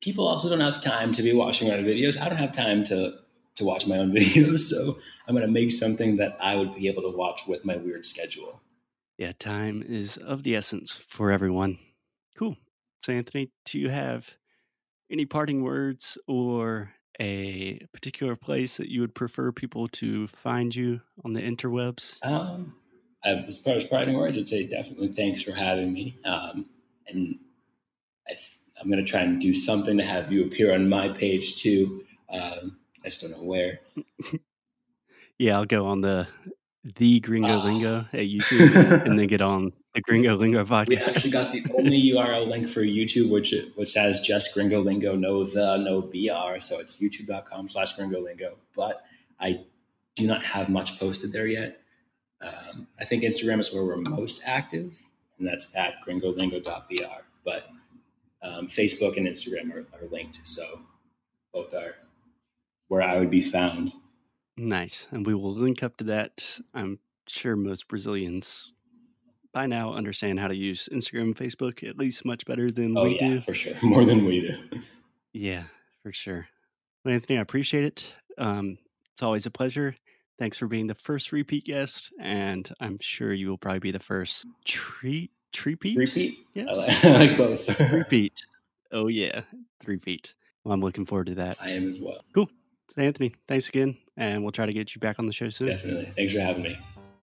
people 0.00 0.26
also 0.26 0.48
don't 0.48 0.60
have 0.60 0.80
time 0.80 1.12
to 1.12 1.22
be 1.22 1.32
watching 1.32 1.68
my 1.68 1.74
videos. 1.76 2.20
I 2.20 2.28
don't 2.28 2.38
have 2.38 2.54
time 2.54 2.84
to 2.84 3.18
to 3.56 3.64
watch 3.64 3.86
my 3.86 3.98
own 3.98 4.12
videos, 4.14 4.60
so 4.60 4.98
I'm 5.26 5.34
going 5.34 5.46
to 5.46 5.52
make 5.52 5.72
something 5.72 6.16
that 6.16 6.36
I 6.40 6.56
would 6.56 6.74
be 6.74 6.88
able 6.88 7.02
to 7.02 7.16
watch 7.16 7.46
with 7.46 7.64
my 7.64 7.76
weird 7.76 8.06
schedule. 8.06 8.60
Yeah, 9.18 9.32
time 9.38 9.84
is 9.86 10.16
of 10.16 10.44
the 10.44 10.54
essence 10.54 11.02
for 11.08 11.32
everyone. 11.32 11.78
Cool. 12.36 12.56
So, 13.04 13.12
Anthony, 13.12 13.50
do 13.64 13.80
you 13.80 13.88
have 13.88 14.36
any 15.10 15.26
parting 15.26 15.62
words 15.62 16.16
or 16.28 16.92
a 17.20 17.80
particular 17.92 18.36
place 18.36 18.76
that 18.76 18.88
you 18.88 19.00
would 19.00 19.14
prefer 19.14 19.50
people 19.50 19.88
to 19.88 20.28
find 20.28 20.74
you 20.74 21.00
on 21.24 21.32
the 21.32 21.42
interwebs? 21.42 22.24
Um, 22.24 22.74
As 23.24 23.58
far 23.58 23.74
as 23.74 23.84
parting 23.84 24.16
words, 24.16 24.38
I'd 24.38 24.48
say 24.48 24.66
definitely 24.66 25.08
thanks 25.08 25.42
for 25.42 25.52
having 25.52 25.92
me. 25.92 26.16
Um, 26.24 26.66
and 27.08 27.38
I 28.28 28.36
am 28.80 28.90
going 28.90 29.04
to 29.04 29.10
try 29.10 29.20
and 29.20 29.40
do 29.40 29.54
something 29.54 29.96
to 29.98 30.04
have 30.04 30.32
you 30.32 30.44
appear 30.44 30.72
on 30.74 30.88
my 30.88 31.08
page 31.08 31.56
too. 31.56 32.04
Um, 32.32 32.78
I 33.04 33.08
just 33.08 33.20
don't 33.20 33.32
know 33.32 33.42
where. 33.42 33.80
yeah, 35.38 35.56
I'll 35.56 35.64
go 35.64 35.86
on 35.86 36.00
the 36.00 36.28
the 36.96 37.20
Gringo 37.20 37.58
Lingo 37.58 38.06
at 38.12 38.20
YouTube 38.20 39.04
and 39.04 39.18
then 39.18 39.26
get 39.28 39.42
on 39.42 39.72
the 39.94 40.00
Gringo 40.00 40.36
Lingo 40.36 40.64
podcast. 40.64 40.88
We 40.88 40.96
actually 40.96 41.30
got 41.30 41.52
the 41.52 41.64
only 41.76 42.12
URL 42.12 42.48
link 42.48 42.68
for 42.70 42.82
YouTube, 42.82 43.30
which 43.30 43.54
which 43.74 43.94
has 43.94 44.20
just 44.20 44.54
Gringo 44.54 44.80
Lingo, 44.80 45.16
no 45.16 45.44
the, 45.44 45.76
no 45.78 46.00
br. 46.00 46.60
So 46.60 46.78
it's 46.78 47.02
youtube.com 47.02 47.68
slash 47.68 47.94
Gringo 47.94 48.20
Lingo. 48.20 48.56
But 48.76 49.02
I 49.40 49.64
do 50.14 50.26
not 50.26 50.44
have 50.44 50.68
much 50.68 50.98
posted 50.98 51.32
there 51.32 51.46
yet. 51.46 51.77
Um, 52.40 52.86
I 53.00 53.04
think 53.04 53.24
Instagram 53.24 53.60
is 53.60 53.72
where 53.72 53.84
we're 53.84 53.96
most 53.96 54.42
active, 54.46 55.02
and 55.38 55.46
that's 55.46 55.74
at 55.74 55.94
gringolingo.br. 56.06 57.22
But 57.44 57.68
um, 58.42 58.66
Facebook 58.66 59.16
and 59.16 59.26
Instagram 59.26 59.74
are, 59.74 59.86
are 59.98 60.08
linked, 60.10 60.40
so 60.44 60.80
both 61.52 61.74
are 61.74 61.96
where 62.88 63.02
I 63.02 63.18
would 63.18 63.30
be 63.30 63.42
found. 63.42 63.92
Nice. 64.56 65.06
And 65.10 65.24
we 65.24 65.34
will 65.34 65.54
link 65.54 65.82
up 65.82 65.96
to 65.98 66.04
that. 66.04 66.60
I'm 66.74 66.98
sure 67.26 67.54
most 67.54 67.86
Brazilians 67.88 68.72
by 69.52 69.66
now 69.66 69.92
understand 69.92 70.40
how 70.40 70.48
to 70.48 70.56
use 70.56 70.88
Instagram 70.92 71.22
and 71.22 71.36
Facebook 71.36 71.88
at 71.88 71.98
least 71.98 72.24
much 72.24 72.44
better 72.44 72.70
than 72.70 72.96
oh, 72.96 73.04
we 73.04 73.18
yeah, 73.20 73.28
do. 73.28 73.40
For 73.40 73.54
sure. 73.54 73.74
More 73.82 74.04
than 74.04 74.24
we 74.24 74.40
do. 74.40 74.80
Yeah, 75.32 75.64
for 76.02 76.12
sure. 76.12 76.48
Well, 77.04 77.14
Anthony, 77.14 77.38
I 77.38 77.42
appreciate 77.42 77.84
it. 77.84 78.14
Um, 78.36 78.78
it's 79.12 79.22
always 79.22 79.46
a 79.46 79.50
pleasure. 79.50 79.94
Thanks 80.38 80.56
for 80.56 80.68
being 80.68 80.86
the 80.86 80.94
first 80.94 81.32
repeat 81.32 81.64
guest, 81.64 82.12
and 82.20 82.70
I'm 82.80 82.98
sure 83.00 83.32
you 83.32 83.48
will 83.48 83.58
probably 83.58 83.80
be 83.80 83.90
the 83.90 83.98
first 83.98 84.46
treat 84.64 85.32
treat 85.52 85.78
Repeat? 85.96 86.38
Yes. 86.54 86.68
I 86.70 86.74
like, 86.74 87.04
I 87.04 87.10
like 87.26 87.36
both. 87.36 87.80
repeat. 87.92 88.42
Oh 88.92 89.08
yeah, 89.08 89.42
repeat. 89.84 90.34
Well, 90.62 90.74
I'm 90.74 90.80
looking 90.80 91.06
forward 91.06 91.26
to 91.26 91.34
that. 91.36 91.56
I 91.60 91.70
am 91.70 91.88
as 91.88 91.98
well. 91.98 92.20
Cool. 92.34 92.48
So 92.94 93.02
Anthony, 93.02 93.32
thanks 93.48 93.68
again, 93.68 93.96
and 94.16 94.42
we'll 94.42 94.52
try 94.52 94.66
to 94.66 94.72
get 94.72 94.94
you 94.94 95.00
back 95.00 95.18
on 95.18 95.26
the 95.26 95.32
show 95.32 95.48
soon. 95.48 95.68
Definitely. 95.68 96.12
Thanks 96.16 96.32
for 96.32 96.40
having 96.40 96.62
me. 96.62 96.78